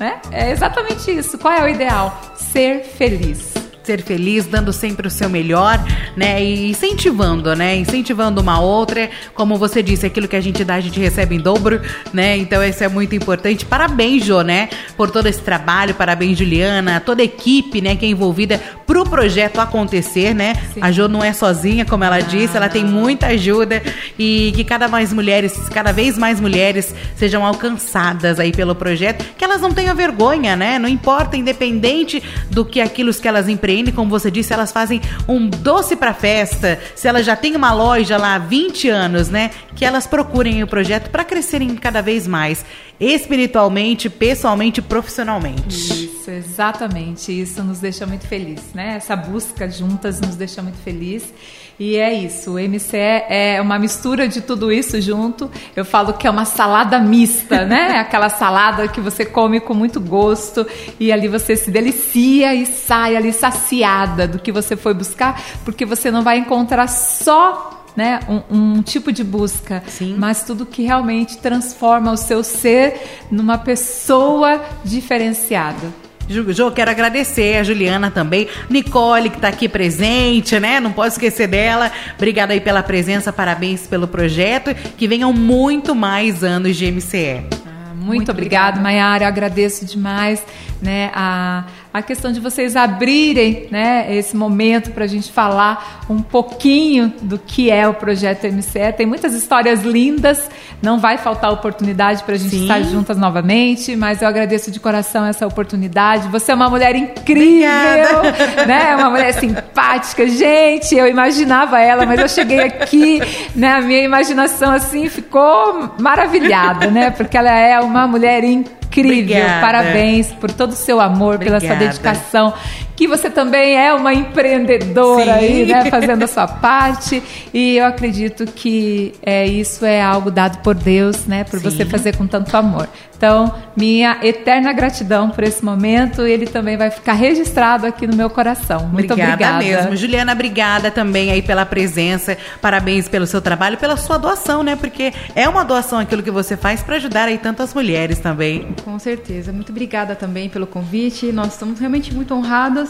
Né? 0.00 0.18
É 0.32 0.50
exatamente 0.50 1.10
isso. 1.10 1.38
Qual 1.38 1.54
é 1.54 1.62
o 1.62 1.68
ideal? 1.68 2.18
Ser 2.34 2.82
feliz 2.82 3.59
ser 3.90 4.02
feliz, 4.02 4.46
dando 4.46 4.72
sempre 4.72 5.08
o 5.08 5.10
seu 5.10 5.28
melhor, 5.28 5.84
né? 6.16 6.42
E 6.42 6.70
incentivando, 6.70 7.56
né? 7.56 7.76
Incentivando 7.76 8.40
uma 8.40 8.60
outra. 8.60 9.10
Como 9.34 9.56
você 9.56 9.82
disse, 9.82 10.06
aquilo 10.06 10.28
que 10.28 10.36
a 10.36 10.40
gente 10.40 10.62
dá, 10.62 10.76
a 10.76 10.80
gente 10.80 11.00
recebe 11.00 11.34
em 11.34 11.40
dobro, 11.40 11.80
né? 12.12 12.36
Então 12.36 12.62
isso 12.62 12.84
é 12.84 12.88
muito 12.88 13.16
importante. 13.16 13.64
Parabéns, 13.64 14.24
Jô, 14.24 14.42
né? 14.42 14.68
Por 14.96 15.10
todo 15.10 15.26
esse 15.26 15.40
trabalho. 15.40 15.94
Parabéns, 15.94 16.38
Juliana, 16.38 17.00
toda 17.00 17.22
a 17.22 17.24
equipe, 17.24 17.80
né? 17.80 17.96
Que 17.96 18.06
é 18.06 18.08
envolvida 18.08 18.60
pro 18.86 19.04
projeto 19.04 19.60
acontecer, 19.60 20.34
né? 20.34 20.54
Sim. 20.72 20.80
A 20.82 20.92
Jô 20.92 21.08
não 21.08 21.24
é 21.24 21.32
sozinha, 21.32 21.84
como 21.84 22.04
ela 22.04 22.20
disse, 22.20 22.56
ela 22.56 22.68
tem 22.68 22.84
muita 22.84 23.28
ajuda 23.28 23.82
e 24.16 24.52
que 24.54 24.62
cada 24.62 24.86
mais 24.86 25.12
mulheres, 25.12 25.68
cada 25.70 25.90
vez 25.90 26.16
mais 26.16 26.40
mulheres 26.40 26.94
sejam 27.16 27.44
alcançadas 27.44 28.38
aí 28.38 28.52
pelo 28.52 28.74
projeto, 28.74 29.24
que 29.36 29.44
elas 29.44 29.60
não 29.60 29.72
tenham 29.72 29.96
vergonha, 29.96 30.54
né? 30.54 30.78
Não 30.78 30.88
importa, 30.88 31.36
independente 31.36 32.22
do 32.50 32.64
que 32.64 32.80
aquilo 32.80 33.10
que 33.12 33.26
elas 33.26 33.48
empreendem 33.48 33.79
como 33.90 34.10
você 34.10 34.30
disse, 34.30 34.52
elas 34.52 34.72
fazem 34.72 35.00
um 35.26 35.48
doce 35.48 35.96
para 35.96 36.12
festa. 36.12 36.78
Se 36.94 37.08
elas 37.08 37.24
já 37.24 37.34
têm 37.34 37.56
uma 37.56 37.72
loja 37.72 38.16
lá 38.16 38.34
há 38.34 38.38
20 38.38 38.88
anos, 38.88 39.28
né? 39.28 39.50
Que 39.74 39.84
elas 39.84 40.06
procurem 40.06 40.62
o 40.62 40.66
projeto 40.66 41.10
para 41.10 41.24
crescerem 41.24 41.74
cada 41.76 42.00
vez 42.00 42.26
mais, 42.26 42.64
espiritualmente, 42.98 44.10
pessoalmente, 44.10 44.82
profissionalmente. 44.82 46.04
Isso, 46.04 46.30
exatamente. 46.30 47.32
Isso 47.40 47.62
nos 47.62 47.80
deixa 47.80 48.06
muito 48.06 48.26
feliz, 48.26 48.60
né? 48.74 48.96
Essa 48.96 49.16
busca 49.16 49.68
juntas 49.70 50.20
nos 50.20 50.36
deixa 50.36 50.60
muito 50.60 50.78
feliz. 50.78 51.32
E 51.80 51.96
é 51.96 52.12
isso, 52.12 52.56
o 52.56 52.60
MCE 52.60 53.24
é 53.26 53.58
uma 53.58 53.78
mistura 53.78 54.28
de 54.28 54.42
tudo 54.42 54.70
isso 54.70 55.00
junto. 55.00 55.50
Eu 55.74 55.82
falo 55.82 56.12
que 56.12 56.26
é 56.26 56.30
uma 56.30 56.44
salada 56.44 56.98
mista, 56.98 57.64
né? 57.64 58.00
Aquela 58.04 58.28
salada 58.28 58.86
que 58.86 59.00
você 59.00 59.24
come 59.24 59.60
com 59.60 59.72
muito 59.72 59.98
gosto 59.98 60.66
e 61.00 61.10
ali 61.10 61.26
você 61.26 61.56
se 61.56 61.70
delicia 61.70 62.54
e 62.54 62.66
sai 62.66 63.16
ali 63.16 63.32
saciada 63.32 64.28
do 64.28 64.38
que 64.38 64.52
você 64.52 64.76
foi 64.76 64.92
buscar, 64.92 65.42
porque 65.64 65.86
você 65.86 66.10
não 66.10 66.20
vai 66.22 66.36
encontrar 66.36 66.86
só 66.86 67.82
né, 67.96 68.20
um, 68.28 68.76
um, 68.76 68.82
tipo 68.82 69.10
de 69.10 69.24
busca, 69.24 69.82
Sim. 69.88 70.16
mas 70.18 70.44
tudo 70.44 70.66
que 70.66 70.82
realmente 70.82 71.38
transforma 71.38 72.12
o 72.12 72.16
seu 72.16 72.44
ser 72.44 73.24
numa 73.30 73.56
pessoa 73.56 74.60
diferenciada. 74.84 76.09
Jô, 76.30 76.70
quero 76.70 76.92
agradecer 76.92 77.56
a 77.56 77.64
Juliana 77.64 78.08
também, 78.08 78.46
Nicole 78.68 79.30
que 79.30 79.36
está 79.36 79.48
aqui 79.48 79.68
presente, 79.68 80.60
né? 80.60 80.78
Não 80.78 80.92
posso 80.92 81.16
esquecer 81.16 81.48
dela. 81.48 81.90
Obrigada 82.16 82.52
aí 82.52 82.60
pela 82.60 82.84
presença, 82.84 83.32
parabéns 83.32 83.88
pelo 83.88 84.06
projeto. 84.06 84.72
Que 84.96 85.08
venham 85.08 85.32
muito 85.32 85.92
mais 85.92 86.44
anos 86.44 86.76
de 86.76 86.90
MCE. 86.90 87.46
Ah, 87.66 87.94
muito, 87.96 88.06
muito 88.06 88.30
obrigada, 88.30 88.80
Mayara. 88.80 89.24
Eu 89.24 89.28
agradeço 89.28 89.84
demais 89.84 90.40
né, 90.80 91.10
a, 91.12 91.64
a 91.92 92.02
questão 92.02 92.30
de 92.30 92.38
vocês 92.38 92.76
abrirem 92.76 93.66
né, 93.70 94.14
esse 94.14 94.36
momento 94.36 94.92
para 94.92 95.04
a 95.04 95.08
gente 95.08 95.32
falar 95.32 96.04
um 96.08 96.22
pouquinho 96.22 97.12
do 97.20 97.36
que 97.36 97.68
é 97.70 97.86
o 97.88 97.94
projeto 97.94 98.46
MCE. 98.46 98.92
Tem 98.96 99.06
muitas 99.06 99.34
histórias 99.34 99.82
lindas, 99.82 100.48
não 100.80 101.00
vai 101.00 101.18
faltar 101.18 101.52
oportunidade 101.52 102.22
para 102.22 102.36
a 102.36 102.38
gente 102.38 102.50
Sim. 102.50 102.62
estar 102.62 102.80
juntas 102.82 103.16
novamente, 103.18 103.96
mas 103.96 104.22
eu 104.22 104.28
agradeço 104.28 104.70
de 104.70 104.78
coração 104.78 105.24
essa 105.24 105.46
oportunidade. 105.46 106.28
Você 106.28 106.52
é 106.52 106.54
uma 106.54 106.70
mulher 106.70 106.94
incrível, 106.94 108.18
Obrigada. 108.18 108.66
né? 108.66 108.94
Uma 108.94 109.10
mulher 109.10 109.32
simpática. 109.32 110.28
Gente, 110.28 110.94
eu 110.94 111.08
imaginava 111.08 111.80
ela, 111.80 112.06
mas 112.06 112.20
eu 112.20 112.28
cheguei 112.28 112.60
aqui, 112.60 113.20
né? 113.54 113.72
A 113.72 113.80
minha 113.80 114.02
imaginação 114.02 114.72
assim 114.72 115.08
ficou 115.08 115.94
maravilhada, 115.98 116.88
né? 116.88 117.10
Porque 117.10 117.36
ela 117.36 117.50
é 117.50 117.80
uma 117.80 118.06
mulher 118.06 118.44
incrível 118.44 118.80
incrível. 118.90 119.36
Obrigada. 119.36 119.60
Parabéns 119.60 120.32
por 120.32 120.50
todo 120.52 120.72
o 120.72 120.76
seu 120.76 121.00
amor, 121.00 121.36
Obrigada. 121.36 121.60
pela 121.60 121.74
sua 121.74 121.86
dedicação. 121.86 122.54
Que 123.00 123.08
você 123.08 123.30
também 123.30 123.78
é 123.78 123.94
uma 123.94 124.12
empreendedora 124.12 125.24
Sim. 125.24 125.30
aí, 125.30 125.64
né? 125.64 125.86
Fazendo 125.86 126.22
a 126.22 126.26
sua 126.26 126.46
parte. 126.46 127.22
E 127.50 127.78
eu 127.78 127.86
acredito 127.86 128.44
que 128.44 129.14
é, 129.22 129.46
isso 129.46 129.86
é 129.86 130.02
algo 130.02 130.30
dado 130.30 130.58
por 130.58 130.74
Deus, 130.74 131.24
né? 131.24 131.42
Por 131.44 131.60
Sim. 131.60 131.70
você 131.70 131.86
fazer 131.86 132.14
com 132.14 132.26
tanto 132.26 132.54
amor. 132.54 132.86
Então, 133.20 133.54
minha 133.76 134.18
eterna 134.22 134.72
gratidão 134.72 135.28
por 135.28 135.44
esse 135.44 135.62
momento. 135.62 136.22
Ele 136.22 136.46
também 136.46 136.78
vai 136.78 136.90
ficar 136.90 137.12
registrado 137.12 137.86
aqui 137.86 138.06
no 138.06 138.16
meu 138.16 138.30
coração. 138.30 138.88
Muito 138.88 139.12
obrigada. 139.12 139.56
Obrigada 139.56 139.58
mesmo. 139.58 139.96
Juliana, 139.96 140.32
obrigada 140.32 140.90
também 140.90 141.30
aí 141.30 141.42
pela 141.42 141.66
presença. 141.66 142.38
Parabéns 142.62 143.08
pelo 143.08 143.26
seu 143.26 143.42
trabalho, 143.42 143.76
pela 143.76 143.98
sua 143.98 144.16
doação, 144.16 144.62
né? 144.62 144.74
Porque 144.74 145.12
é 145.34 145.46
uma 145.46 145.66
doação 145.66 145.98
aquilo 145.98 146.22
que 146.22 146.30
você 146.30 146.56
faz 146.56 146.82
para 146.82 146.96
ajudar 146.96 147.28
aí 147.28 147.36
tantas 147.36 147.74
mulheres 147.74 148.18
também. 148.18 148.74
Com 148.82 148.98
certeza. 148.98 149.52
Muito 149.52 149.70
obrigada 149.70 150.14
também 150.14 150.48
pelo 150.48 150.66
convite. 150.66 151.30
Nós 151.30 151.52
estamos 151.52 151.78
realmente 151.78 152.14
muito 152.14 152.34
honradas, 152.34 152.89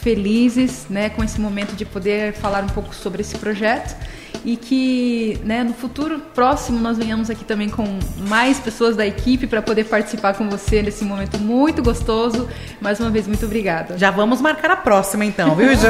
felizes, 0.00 0.86
né, 0.88 1.10
com 1.10 1.22
esse 1.22 1.40
momento 1.40 1.74
de 1.74 1.84
poder 1.84 2.32
falar 2.32 2.64
um 2.64 2.68
pouco 2.68 2.94
sobre 2.94 3.22
esse 3.22 3.36
projeto 3.38 3.96
e 4.44 4.56
que 4.56 5.38
né, 5.44 5.64
no 5.64 5.74
futuro 5.74 6.20
próximo 6.34 6.78
nós 6.78 6.98
venhamos 6.98 7.30
aqui 7.30 7.44
também 7.44 7.68
com 7.68 7.98
mais 8.28 8.58
pessoas 8.58 8.96
da 8.96 9.06
equipe 9.06 9.46
para 9.46 9.62
poder 9.62 9.84
participar 9.84 10.34
com 10.34 10.48
você 10.48 10.82
nesse 10.82 11.04
momento 11.04 11.38
muito 11.38 11.82
gostoso. 11.82 12.48
Mais 12.80 13.00
uma 13.00 13.10
vez, 13.10 13.26
muito 13.26 13.44
obrigada. 13.44 13.98
Já 13.98 14.10
vamos 14.10 14.40
marcar 14.40 14.70
a 14.70 14.76
próxima 14.76 15.24
então, 15.24 15.54
viu, 15.54 15.74
Jo? 15.76 15.88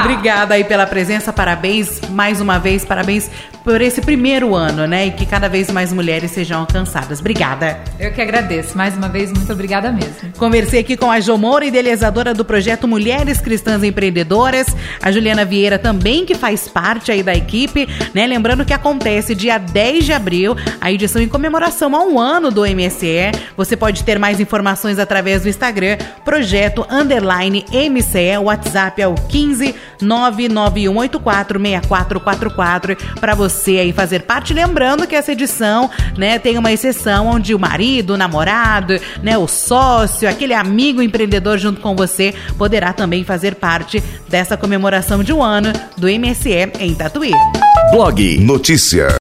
Obrigada 0.00 0.54
aí 0.54 0.64
pela 0.64 0.86
presença, 0.86 1.32
parabéns 1.32 2.00
mais 2.10 2.40
uma 2.40 2.58
vez, 2.58 2.84
parabéns 2.84 3.30
por 3.62 3.80
esse 3.80 4.00
primeiro 4.00 4.54
ano, 4.54 4.86
né? 4.86 5.06
E 5.06 5.10
que 5.10 5.24
cada 5.24 5.48
vez 5.48 5.70
mais 5.70 5.92
mulheres 5.92 6.30
sejam 6.30 6.60
alcançadas. 6.60 7.20
Obrigada. 7.20 7.78
Eu 7.98 8.12
que 8.12 8.20
agradeço. 8.20 8.76
Mais 8.76 8.96
uma 8.96 9.08
vez, 9.08 9.32
muito 9.32 9.50
obrigada 9.52 9.90
mesmo. 9.90 10.32
Conversei 10.36 10.80
aqui 10.80 10.96
com 10.96 11.10
a 11.10 11.18
Jo 11.18 11.38
Moura, 11.38 11.64
idealizadora 11.64 12.34
do 12.34 12.44
projeto 12.44 12.86
Mulheres 12.86 13.40
Cristãs 13.40 13.82
Empreendedoras, 13.82 14.66
a 15.02 15.10
Juliana 15.10 15.44
Vieira 15.44 15.78
também, 15.78 16.26
que 16.26 16.34
faz 16.34 16.68
parte 16.68 17.10
aí 17.10 17.22
da 17.22 17.33
equipe, 17.36 17.88
né? 18.12 18.26
Lembrando 18.26 18.64
que 18.64 18.72
acontece 18.72 19.34
dia 19.34 19.58
10 19.58 20.04
de 20.04 20.12
abril, 20.12 20.56
a 20.80 20.92
edição 20.92 21.20
em 21.20 21.28
comemoração 21.28 21.94
a 21.94 22.04
um 22.04 22.18
ano 22.18 22.50
do 22.50 22.62
MSE. 22.62 23.32
Você 23.56 23.76
pode 23.76 24.04
ter 24.04 24.18
mais 24.18 24.40
informações 24.40 24.98
através 24.98 25.42
do 25.42 25.48
Instagram, 25.48 25.96
projeto 26.24 26.86
underline 26.90 27.64
MCE, 27.70 28.38
o 28.38 28.44
WhatsApp 28.44 29.00
é 29.00 29.08
o 29.08 29.14
15 29.14 29.74
99184 30.00 31.60
6444 31.60 32.96
para 33.20 33.34
você 33.34 33.78
aí 33.78 33.92
fazer 33.92 34.22
parte. 34.22 34.52
Lembrando 34.52 35.06
que 35.06 35.14
essa 35.14 35.32
edição, 35.32 35.90
né, 36.16 36.38
tem 36.38 36.58
uma 36.58 36.72
exceção 36.72 37.26
onde 37.28 37.54
o 37.54 37.58
marido, 37.58 38.14
o 38.14 38.16
namorado, 38.16 38.94
né, 39.22 39.36
o 39.38 39.46
sócio, 39.46 40.28
aquele 40.28 40.54
amigo 40.54 41.02
empreendedor 41.02 41.58
junto 41.58 41.80
com 41.80 41.94
você 41.94 42.34
poderá 42.58 42.92
também 42.92 43.24
fazer 43.24 43.54
parte 43.54 44.02
dessa 44.28 44.56
comemoração 44.56 45.22
de 45.22 45.32
um 45.32 45.42
ano 45.42 45.72
do 45.96 46.08
MSE 46.08 46.72
em 46.80 46.94
Tatuí. 47.14 47.30
Blog 47.92 48.18
Notícia. 48.40 49.06